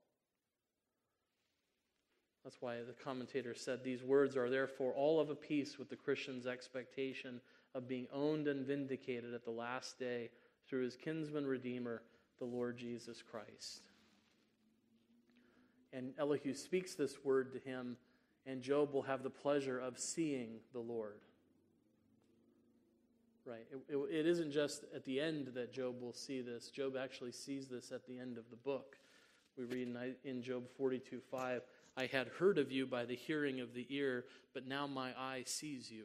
That's 2.44 2.60
why 2.60 2.76
the 2.78 3.04
commentator 3.04 3.54
said 3.54 3.84
these 3.84 4.02
words 4.02 4.36
are 4.36 4.50
therefore 4.50 4.92
all 4.92 5.20
of 5.20 5.30
a 5.30 5.34
piece 5.34 5.78
with 5.78 5.88
the 5.88 5.96
Christian's 5.96 6.46
expectation 6.46 7.40
of 7.74 7.88
being 7.88 8.06
owned 8.12 8.48
and 8.48 8.66
vindicated 8.66 9.34
at 9.34 9.44
the 9.44 9.50
last 9.50 9.98
day 9.98 10.30
through 10.68 10.84
his 10.84 10.96
kinsman 10.96 11.46
redeemer, 11.46 12.02
the 12.38 12.44
Lord 12.44 12.76
Jesus 12.76 13.22
Christ. 13.22 13.82
And 15.92 16.12
Elihu 16.18 16.54
speaks 16.54 16.94
this 16.94 17.24
word 17.24 17.52
to 17.52 17.58
him, 17.58 17.96
and 18.46 18.62
Job 18.62 18.92
will 18.92 19.02
have 19.02 19.22
the 19.22 19.30
pleasure 19.30 19.78
of 19.78 19.98
seeing 19.98 20.60
the 20.72 20.80
Lord. 20.80 21.20
Right. 23.44 23.66
It, 23.72 23.94
it, 23.94 23.96
it 23.96 24.26
isn't 24.26 24.52
just 24.52 24.84
at 24.94 25.04
the 25.04 25.18
end 25.18 25.52
that 25.54 25.72
Job 25.72 26.00
will 26.00 26.12
see 26.12 26.40
this. 26.40 26.68
Job 26.68 26.94
actually 26.96 27.32
sees 27.32 27.68
this 27.68 27.90
at 27.90 28.06
the 28.06 28.18
end 28.18 28.38
of 28.38 28.44
the 28.50 28.56
book. 28.56 28.96
We 29.56 29.64
read 29.64 29.88
in, 29.88 30.14
in 30.24 30.42
Job 30.42 30.68
42 30.76 31.20
5, 31.30 31.62
I 31.96 32.06
had 32.06 32.28
heard 32.28 32.58
of 32.58 32.70
you 32.70 32.86
by 32.86 33.04
the 33.04 33.16
hearing 33.16 33.60
of 33.60 33.74
the 33.74 33.86
ear, 33.90 34.26
but 34.54 34.66
now 34.66 34.86
my 34.86 35.10
eye 35.18 35.42
sees 35.44 35.90
you. 35.90 36.04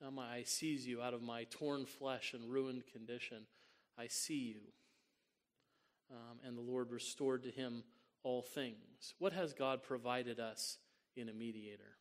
Now 0.00 0.10
my 0.10 0.24
eye 0.24 0.44
sees 0.46 0.86
you 0.86 1.02
out 1.02 1.14
of 1.14 1.22
my 1.22 1.44
torn 1.44 1.84
flesh 1.84 2.32
and 2.32 2.50
ruined 2.50 2.84
condition. 2.92 3.46
I 3.98 4.06
see 4.06 4.54
you. 4.54 4.60
Um, 6.10 6.38
and 6.44 6.56
the 6.56 6.62
Lord 6.62 6.90
restored 6.90 7.42
to 7.44 7.50
him 7.50 7.84
all 8.22 8.42
things. 8.42 9.14
What 9.18 9.32
has 9.32 9.52
God 9.52 9.82
provided 9.82 10.40
us 10.40 10.78
in 11.16 11.28
a 11.28 11.32
mediator? 11.32 11.96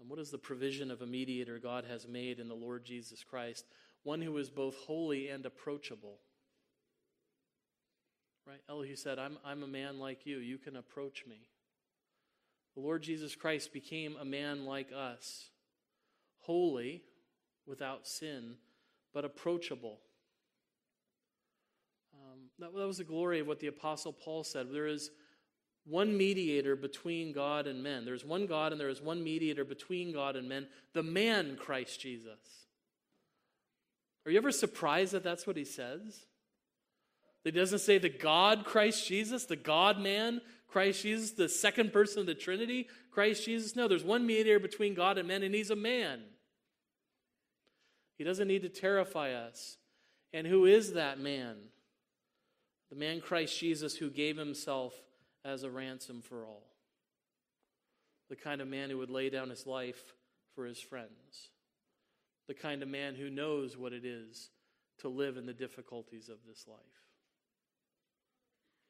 And 0.00 0.10
what 0.10 0.18
is 0.18 0.30
the 0.30 0.38
provision 0.38 0.90
of 0.90 1.00
a 1.00 1.06
mediator 1.06 1.58
God 1.58 1.84
has 1.88 2.06
made 2.08 2.38
in 2.38 2.48
the 2.48 2.54
Lord 2.54 2.84
Jesus 2.84 3.24
Christ? 3.24 3.66
One 4.02 4.20
who 4.20 4.36
is 4.38 4.50
both 4.50 4.76
holy 4.76 5.28
and 5.28 5.46
approachable. 5.46 6.18
Right? 8.46 8.60
Elihu 8.68 8.96
said, 8.96 9.18
I'm, 9.18 9.38
I'm 9.44 9.62
a 9.62 9.68
man 9.68 10.00
like 10.00 10.26
you. 10.26 10.38
You 10.38 10.58
can 10.58 10.76
approach 10.76 11.24
me. 11.28 11.48
The 12.74 12.80
Lord 12.80 13.02
Jesus 13.02 13.36
Christ 13.36 13.72
became 13.72 14.16
a 14.20 14.24
man 14.24 14.64
like 14.64 14.90
us, 14.92 15.50
holy, 16.42 17.02
without 17.66 18.06
sin, 18.06 18.54
but 19.12 19.24
approachable. 19.24 19.98
Um, 22.14 22.40
that, 22.58 22.74
that 22.74 22.86
was 22.86 22.98
the 22.98 23.04
glory 23.04 23.40
of 23.40 23.46
what 23.46 23.60
the 23.60 23.68
Apostle 23.68 24.12
Paul 24.12 24.44
said. 24.44 24.68
There 24.70 24.86
is 24.86 25.10
one 25.84 26.16
mediator 26.16 26.76
between 26.76 27.32
God 27.32 27.66
and 27.66 27.82
men. 27.82 28.04
There's 28.04 28.24
one 28.24 28.46
God 28.46 28.72
and 28.72 28.80
there 28.80 28.88
is 28.88 29.02
one 29.02 29.22
mediator 29.22 29.64
between 29.64 30.12
God 30.12 30.36
and 30.36 30.48
men, 30.48 30.66
the 30.92 31.02
man 31.02 31.56
Christ 31.56 32.00
Jesus. 32.00 32.38
Are 34.24 34.30
you 34.30 34.38
ever 34.38 34.52
surprised 34.52 35.12
that 35.12 35.24
that's 35.24 35.46
what 35.46 35.56
he 35.56 35.64
says? 35.64 36.26
He 37.44 37.50
doesn't 37.50 37.80
say 37.80 37.98
the 37.98 38.08
God 38.08 38.64
Christ 38.64 39.06
Jesus, 39.08 39.46
the 39.46 39.56
God 39.56 39.98
man 39.98 40.40
Christ 40.68 41.02
Jesus, 41.02 41.32
the 41.32 41.48
second 41.48 41.92
person 41.92 42.20
of 42.20 42.26
the 42.26 42.34
Trinity, 42.34 42.88
Christ 43.10 43.44
Jesus. 43.44 43.74
No, 43.74 43.88
there's 43.88 44.04
one 44.04 44.24
mediator 44.24 44.60
between 44.60 44.94
God 44.94 45.18
and 45.18 45.26
men, 45.26 45.42
and 45.42 45.54
he's 45.54 45.70
a 45.70 45.76
man. 45.76 46.20
He 48.16 48.24
doesn't 48.24 48.48
need 48.48 48.62
to 48.62 48.68
terrify 48.68 49.32
us. 49.32 49.76
And 50.32 50.46
who 50.46 50.64
is 50.64 50.92
that 50.94 51.18
man? 51.18 51.56
The 52.90 52.96
man 52.96 53.20
Christ 53.20 53.58
Jesus 53.58 53.96
who 53.96 54.10
gave 54.10 54.36
himself 54.36 54.94
as 55.44 55.62
a 55.62 55.70
ransom 55.70 56.22
for 56.22 56.44
all. 56.44 56.66
The 58.28 58.36
kind 58.36 58.60
of 58.60 58.68
man 58.68 58.90
who 58.90 58.98
would 58.98 59.10
lay 59.10 59.30
down 59.30 59.50
his 59.50 59.66
life 59.66 60.14
for 60.54 60.66
his 60.66 60.80
friends. 60.80 61.50
The 62.48 62.54
kind 62.54 62.82
of 62.82 62.88
man 62.88 63.14
who 63.14 63.30
knows 63.30 63.76
what 63.76 63.92
it 63.92 64.04
is 64.04 64.50
to 64.98 65.08
live 65.08 65.36
in 65.36 65.46
the 65.46 65.52
difficulties 65.52 66.28
of 66.28 66.38
this 66.46 66.66
life. 66.68 66.78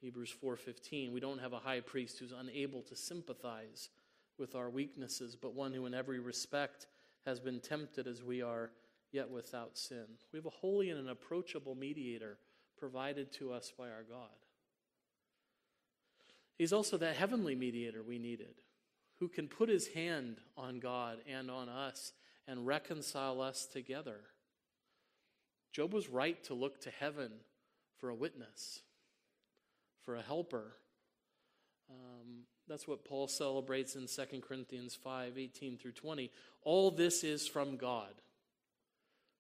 Hebrews 0.00 0.34
4:15 0.42 1.12
we 1.12 1.20
don't 1.20 1.38
have 1.38 1.52
a 1.52 1.60
high 1.60 1.80
priest 1.80 2.18
who's 2.18 2.32
unable 2.32 2.82
to 2.82 2.96
sympathize 2.96 3.88
with 4.36 4.56
our 4.56 4.68
weaknesses 4.68 5.36
but 5.36 5.54
one 5.54 5.72
who 5.72 5.86
in 5.86 5.94
every 5.94 6.18
respect 6.18 6.88
has 7.24 7.38
been 7.38 7.60
tempted 7.60 8.08
as 8.08 8.20
we 8.20 8.42
are 8.42 8.72
yet 9.12 9.30
without 9.30 9.78
sin. 9.78 10.04
We 10.32 10.38
have 10.38 10.46
a 10.46 10.50
holy 10.50 10.90
and 10.90 10.98
an 10.98 11.08
approachable 11.08 11.74
mediator 11.74 12.38
provided 12.76 13.32
to 13.34 13.52
us 13.52 13.72
by 13.76 13.84
our 13.84 14.02
God. 14.02 14.28
He's 16.58 16.72
also 16.72 16.96
that 16.98 17.16
heavenly 17.16 17.54
mediator 17.54 18.02
we 18.02 18.18
needed, 18.18 18.54
who 19.18 19.28
can 19.28 19.48
put 19.48 19.68
his 19.68 19.88
hand 19.88 20.38
on 20.56 20.80
God 20.80 21.18
and 21.28 21.50
on 21.50 21.68
us 21.68 22.12
and 22.48 22.66
reconcile 22.66 23.40
us 23.40 23.66
together. 23.66 24.20
Job 25.72 25.94
was 25.94 26.08
right 26.08 26.42
to 26.44 26.54
look 26.54 26.80
to 26.82 26.90
heaven 26.90 27.30
for 27.98 28.10
a 28.10 28.14
witness, 28.14 28.80
for 30.02 30.16
a 30.16 30.22
helper. 30.22 30.74
Um, 31.90 32.44
that's 32.68 32.86
what 32.86 33.04
Paul 33.04 33.28
celebrates 33.28 33.96
in 33.96 34.06
2 34.06 34.40
Corinthians 34.40 34.94
5 34.94 35.38
18 35.38 35.78
through 35.78 35.92
20. 35.92 36.30
All 36.62 36.90
this 36.90 37.24
is 37.24 37.46
from 37.46 37.76
God, 37.76 38.12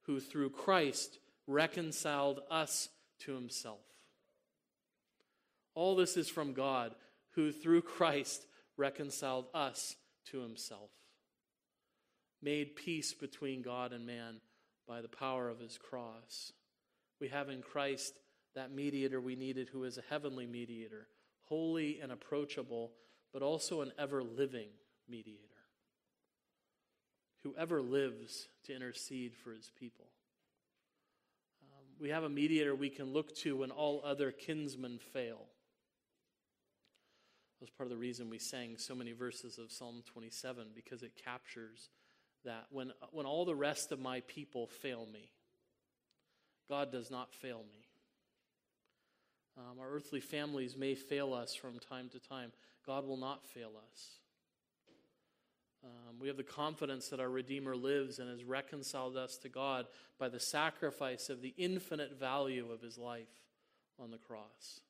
who 0.06 0.20
through 0.20 0.50
Christ 0.50 1.18
reconciled 1.46 2.40
us 2.50 2.88
to 3.20 3.34
himself. 3.34 3.80
All 5.74 5.96
this 5.96 6.16
is 6.16 6.28
from 6.28 6.52
God, 6.52 6.94
who 7.34 7.52
through 7.52 7.82
Christ 7.82 8.46
reconciled 8.76 9.46
us 9.54 9.96
to 10.30 10.40
himself, 10.40 10.90
made 12.42 12.76
peace 12.76 13.14
between 13.14 13.62
God 13.62 13.92
and 13.92 14.06
man 14.06 14.40
by 14.86 15.00
the 15.00 15.08
power 15.08 15.48
of 15.48 15.60
his 15.60 15.78
cross. 15.78 16.52
We 17.20 17.28
have 17.28 17.48
in 17.48 17.62
Christ 17.62 18.14
that 18.54 18.72
mediator 18.72 19.20
we 19.20 19.36
needed, 19.36 19.68
who 19.68 19.84
is 19.84 19.96
a 19.96 20.04
heavenly 20.10 20.46
mediator, 20.46 21.06
holy 21.44 22.00
and 22.00 22.12
approachable, 22.12 22.92
but 23.32 23.42
also 23.42 23.80
an 23.80 23.92
ever 23.98 24.22
living 24.22 24.68
mediator, 25.08 25.51
who 27.42 27.54
ever 27.58 27.82
lives 27.82 28.48
to 28.64 28.74
intercede 28.74 29.34
for 29.34 29.52
his 29.52 29.70
people. 29.78 30.06
Um, 31.62 31.86
we 32.00 32.10
have 32.10 32.24
a 32.24 32.28
mediator 32.28 32.74
we 32.74 32.90
can 32.90 33.12
look 33.12 33.34
to 33.38 33.56
when 33.56 33.70
all 33.70 34.00
other 34.04 34.30
kinsmen 34.30 34.98
fail 34.98 35.38
That 37.58 37.60
was 37.60 37.70
part 37.70 37.86
of 37.86 37.90
the 37.90 37.96
reason 37.96 38.30
we 38.30 38.38
sang 38.38 38.76
so 38.78 38.94
many 38.94 39.12
verses 39.12 39.58
of 39.58 39.72
Psalm 39.72 40.02
27 40.12 40.68
because 40.74 41.02
it 41.02 41.12
captures 41.22 41.88
that 42.44 42.66
when, 42.70 42.92
when 43.10 43.26
all 43.26 43.44
the 43.44 43.54
rest 43.54 43.92
of 43.92 44.00
my 44.00 44.20
people 44.26 44.66
fail 44.66 45.06
me, 45.12 45.30
God 46.68 46.90
does 46.90 47.10
not 47.10 47.34
fail 47.34 47.58
me. 47.58 47.86
Um, 49.58 49.78
our 49.80 49.90
earthly 49.90 50.20
families 50.20 50.76
may 50.76 50.94
fail 50.94 51.34
us 51.34 51.54
from 51.54 51.78
time 51.78 52.08
to 52.10 52.18
time. 52.18 52.52
God 52.86 53.06
will 53.06 53.18
not 53.18 53.46
fail 53.46 53.72
us. 53.90 54.21
Um, 55.84 56.20
we 56.20 56.28
have 56.28 56.36
the 56.36 56.44
confidence 56.44 57.08
that 57.08 57.20
our 57.20 57.30
Redeemer 57.30 57.74
lives 57.74 58.18
and 58.18 58.30
has 58.30 58.44
reconciled 58.44 59.16
us 59.16 59.36
to 59.38 59.48
God 59.48 59.86
by 60.18 60.28
the 60.28 60.40
sacrifice 60.40 61.28
of 61.28 61.42
the 61.42 61.54
infinite 61.56 62.18
value 62.18 62.70
of 62.70 62.80
his 62.80 62.96
life 62.96 63.42
on 63.98 64.10
the 64.10 64.18
cross 64.18 64.80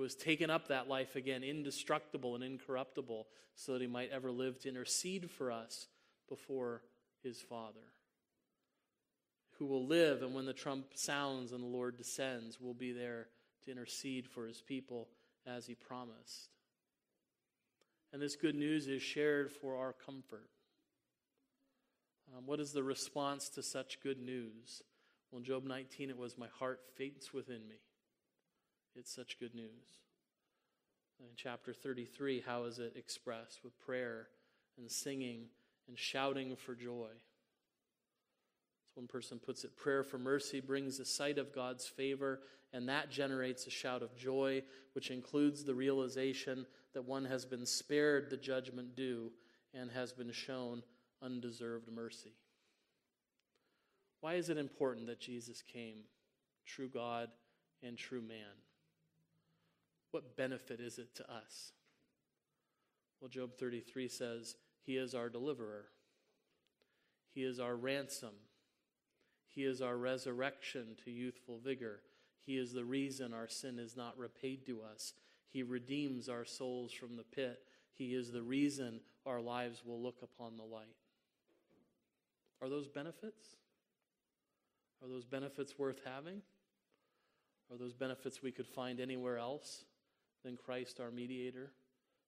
who 0.00 0.04
has 0.04 0.14
taken 0.14 0.48
up 0.48 0.68
that 0.68 0.88
life 0.88 1.14
again, 1.14 1.42
indestructible 1.42 2.34
and 2.34 2.42
incorruptible, 2.42 3.26
so 3.54 3.72
that 3.72 3.82
he 3.82 3.86
might 3.86 4.10
ever 4.10 4.30
live 4.30 4.58
to 4.58 4.66
intercede 4.66 5.30
for 5.30 5.52
us 5.52 5.88
before 6.26 6.80
his 7.22 7.38
Father. 7.38 7.92
Who 9.58 9.66
will 9.66 9.86
live, 9.86 10.22
and 10.22 10.34
when 10.34 10.46
the 10.46 10.54
trump 10.54 10.86
sounds 10.94 11.52
and 11.52 11.62
the 11.62 11.68
Lord 11.68 11.98
descends, 11.98 12.58
will 12.58 12.72
be 12.72 12.92
there 12.92 13.26
to 13.66 13.70
intercede 13.70 14.26
for 14.26 14.46
his 14.46 14.62
people 14.62 15.08
as 15.46 15.66
he 15.66 15.74
promised. 15.74 16.48
And 18.12 18.20
this 18.20 18.36
good 18.36 18.56
news 18.56 18.88
is 18.88 19.02
shared 19.02 19.52
for 19.52 19.76
our 19.76 19.92
comfort. 19.92 20.48
Um, 22.36 22.46
what 22.46 22.60
is 22.60 22.72
the 22.72 22.82
response 22.82 23.48
to 23.50 23.62
such 23.62 24.00
good 24.02 24.20
news? 24.20 24.82
Well, 25.30 25.38
in 25.38 25.44
Job 25.44 25.64
19, 25.64 26.10
it 26.10 26.18
was, 26.18 26.36
My 26.36 26.48
heart 26.58 26.80
faints 26.96 27.32
within 27.32 27.68
me. 27.68 27.76
It's 28.96 29.14
such 29.14 29.38
good 29.38 29.54
news. 29.54 30.00
In 31.20 31.26
chapter 31.36 31.72
33, 31.72 32.42
how 32.46 32.64
is 32.64 32.78
it 32.78 32.94
expressed? 32.96 33.62
With 33.62 33.78
prayer 33.78 34.28
and 34.78 34.90
singing 34.90 35.46
and 35.86 35.98
shouting 35.98 36.56
for 36.56 36.74
joy. 36.74 37.10
As 38.90 38.96
one 38.96 39.06
person 39.06 39.38
puts 39.38 39.62
it, 39.64 39.76
prayer 39.76 40.02
for 40.02 40.18
mercy 40.18 40.60
brings 40.60 40.98
the 40.98 41.04
sight 41.04 41.38
of 41.38 41.54
God's 41.54 41.86
favor, 41.86 42.40
and 42.72 42.88
that 42.88 43.10
generates 43.10 43.66
a 43.66 43.70
shout 43.70 44.02
of 44.02 44.16
joy, 44.16 44.62
which 44.94 45.10
includes 45.10 45.64
the 45.64 45.74
realization 45.74 46.66
that 46.94 47.04
one 47.04 47.24
has 47.24 47.44
been 47.44 47.66
spared 47.66 48.30
the 48.30 48.36
judgment 48.36 48.96
due 48.96 49.30
and 49.74 49.90
has 49.90 50.12
been 50.12 50.32
shown 50.32 50.82
undeserved 51.22 51.88
mercy. 51.92 52.34
Why 54.20 54.34
is 54.34 54.50
it 54.50 54.58
important 54.58 55.06
that 55.06 55.20
Jesus 55.20 55.62
came, 55.62 56.04
true 56.66 56.88
God 56.88 57.28
and 57.82 57.96
true 57.96 58.20
man? 58.20 58.58
What 60.10 60.36
benefit 60.36 60.80
is 60.80 60.98
it 60.98 61.14
to 61.16 61.32
us? 61.32 61.72
Well, 63.20 63.28
Job 63.28 63.50
33 63.58 64.08
says, 64.08 64.56
He 64.84 64.96
is 64.96 65.14
our 65.14 65.28
deliverer, 65.28 65.86
He 67.32 67.42
is 67.44 67.60
our 67.60 67.76
ransom, 67.76 68.34
He 69.46 69.64
is 69.64 69.80
our 69.80 69.96
resurrection 69.96 70.96
to 71.04 71.10
youthful 71.10 71.58
vigor. 71.58 72.00
He 72.46 72.56
is 72.56 72.72
the 72.72 72.84
reason 72.84 73.32
our 73.32 73.48
sin 73.48 73.78
is 73.78 73.96
not 73.96 74.18
repaid 74.18 74.66
to 74.66 74.80
us. 74.82 75.12
He 75.52 75.62
redeems 75.62 76.28
our 76.28 76.44
souls 76.44 76.92
from 76.92 77.16
the 77.16 77.24
pit. 77.24 77.60
He 77.94 78.14
is 78.14 78.30
the 78.30 78.42
reason 78.42 79.00
our 79.26 79.40
lives 79.40 79.82
will 79.84 80.00
look 80.00 80.22
upon 80.22 80.56
the 80.56 80.62
light. 80.62 80.96
Are 82.62 82.68
those 82.68 82.88
benefits? 82.88 83.56
Are 85.02 85.08
those 85.08 85.24
benefits 85.24 85.78
worth 85.78 86.00
having? 86.04 86.42
Are 87.70 87.78
those 87.78 87.94
benefits 87.94 88.42
we 88.42 88.52
could 88.52 88.66
find 88.66 89.00
anywhere 89.00 89.38
else? 89.38 89.84
than 90.44 90.56
Christ, 90.56 91.00
our 91.00 91.10
mediator, 91.10 91.70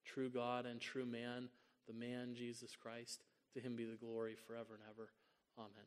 true 0.05 0.29
God 0.29 0.67
and 0.67 0.81
true 0.81 1.07
man, 1.07 1.49
the 1.87 1.95
man 1.95 2.35
Jesus 2.35 2.77
Christ. 2.77 3.25
To 3.55 3.61
him 3.61 3.77
be 3.77 3.85
the 3.85 3.97
glory 3.97 4.35
forever 4.47 4.75
and 4.75 4.83
ever. 4.91 5.11
Amen. 5.59 5.85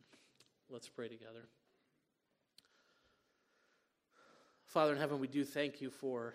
Let's 0.69 0.87
pray 0.87 1.07
together. 1.07 1.47
Father 4.65 4.93
in 4.93 4.99
heaven, 4.99 5.19
we 5.19 5.27
do 5.27 5.43
thank 5.43 5.81
you 5.81 5.89
for 5.89 6.33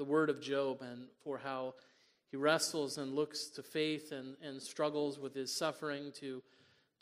the 0.00 0.04
word 0.04 0.30
of 0.30 0.40
Job 0.40 0.80
and 0.80 1.02
for 1.22 1.36
how 1.36 1.74
he 2.30 2.36
wrestles 2.38 2.96
and 2.96 3.14
looks 3.14 3.48
to 3.48 3.62
faith 3.62 4.12
and, 4.12 4.34
and 4.42 4.62
struggles 4.62 5.18
with 5.18 5.34
his 5.34 5.54
suffering 5.54 6.10
to, 6.18 6.42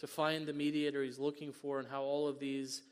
to 0.00 0.08
find 0.08 0.48
the 0.48 0.52
mediator 0.52 1.04
he's 1.04 1.20
looking 1.20 1.52
for, 1.52 1.78
and 1.78 1.86
how 1.86 2.02
all 2.02 2.26
of 2.26 2.40
these 2.40 2.82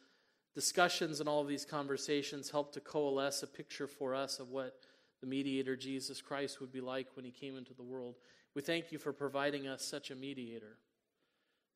discussions 0.55 1.19
and 1.19 1.29
all 1.29 1.41
of 1.41 1.49
these 1.49 1.65
conversations 1.65 2.51
help 2.51 2.73
to 2.73 2.79
coalesce 2.79 3.43
a 3.43 3.49
picture 3.49 3.89
for 3.89 4.15
us 4.15 4.39
of 4.39 4.51
what 4.51 4.79
the 5.21 5.27
mediator 5.27 5.75
Jesus 5.75 6.23
Christ 6.23 6.61
would 6.61 6.71
be 6.71 6.81
like 6.81 7.09
when 7.17 7.25
he 7.25 7.33
came 7.33 7.57
into 7.57 7.75
the 7.75 7.83
world. 7.83 8.15
We 8.55 8.63
thank 8.63 8.93
you 8.93 8.99
for 8.99 9.13
providing 9.13 9.67
us 9.67 9.85
such 9.85 10.13
a 10.13 10.15
mediator 10.15 10.79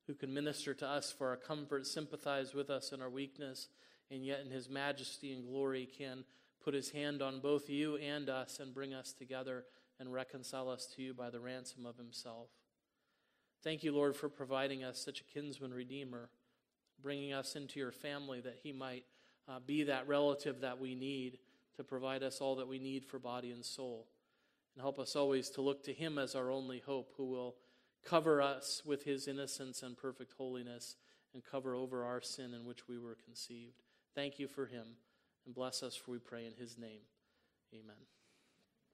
who 0.07 0.13
can 0.13 0.33
minister 0.33 0.73
to 0.75 0.87
us 0.87 1.11
for 1.11 1.27
our 1.27 1.35
comfort, 1.35 1.85
sympathize 1.85 2.53
with 2.53 2.69
us 2.69 2.93
in 2.93 3.01
our 3.01 3.09
weakness, 3.09 3.67
and 4.09 4.25
yet 4.25 4.39
in 4.39 4.51
his 4.51 4.69
majesty 4.69 5.33
and 5.33 5.45
glory 5.45 5.85
can 5.85 6.23
put 6.63 6.73
his 6.73 6.91
hand 6.91 7.21
on 7.21 7.39
both 7.39 7.69
you 7.69 7.97
and 7.97 8.29
us 8.29 8.59
and 8.59 8.73
bring 8.73 8.93
us 8.93 9.13
together 9.13 9.65
and 9.99 10.13
reconcile 10.13 10.69
us 10.69 10.87
to 10.95 11.01
you 11.01 11.13
by 11.13 11.29
the 11.29 11.39
ransom 11.39 11.85
of 11.85 11.97
himself. 11.97 12.49
Thank 13.63 13.83
you, 13.83 13.91
Lord, 13.91 14.15
for 14.15 14.29
providing 14.29 14.83
us 14.83 15.03
such 15.03 15.21
a 15.21 15.23
kinsman 15.23 15.73
redeemer, 15.73 16.29
bringing 17.01 17.33
us 17.33 17.55
into 17.55 17.79
your 17.79 17.91
family 17.91 18.41
that 18.41 18.57
he 18.63 18.71
might 18.71 19.05
uh, 19.47 19.59
be 19.65 19.83
that 19.83 20.07
relative 20.07 20.61
that 20.61 20.79
we 20.79 20.95
need 20.95 21.37
to 21.75 21.83
provide 21.83 22.23
us 22.23 22.41
all 22.41 22.55
that 22.55 22.67
we 22.67 22.79
need 22.79 23.05
for 23.05 23.19
body 23.19 23.51
and 23.51 23.63
soul. 23.63 24.07
And 24.75 24.81
help 24.81 24.99
us 24.99 25.15
always 25.15 25.49
to 25.51 25.61
look 25.61 25.83
to 25.83 25.93
him 25.93 26.17
as 26.17 26.33
our 26.35 26.49
only 26.49 26.79
hope, 26.79 27.13
who 27.17 27.25
will 27.25 27.55
cover 28.03 28.41
us 28.41 28.81
with 28.85 29.03
his 29.03 29.27
innocence 29.27 29.83
and 29.83 29.95
perfect 29.95 30.33
holiness 30.37 30.95
and 31.33 31.43
cover 31.43 31.75
over 31.75 32.03
our 32.03 32.21
sin 32.21 32.53
in 32.53 32.65
which 32.65 32.87
we 32.87 32.97
were 32.97 33.17
conceived. 33.23 33.83
Thank 34.15 34.39
you 34.39 34.47
for 34.47 34.65
him 34.65 34.95
and 35.45 35.55
bless 35.55 35.83
us, 35.83 35.95
for 35.95 36.11
we 36.11 36.19
pray 36.19 36.45
in 36.45 36.53
his 36.53 36.77
name. 36.77 37.01
Amen. 37.73 37.95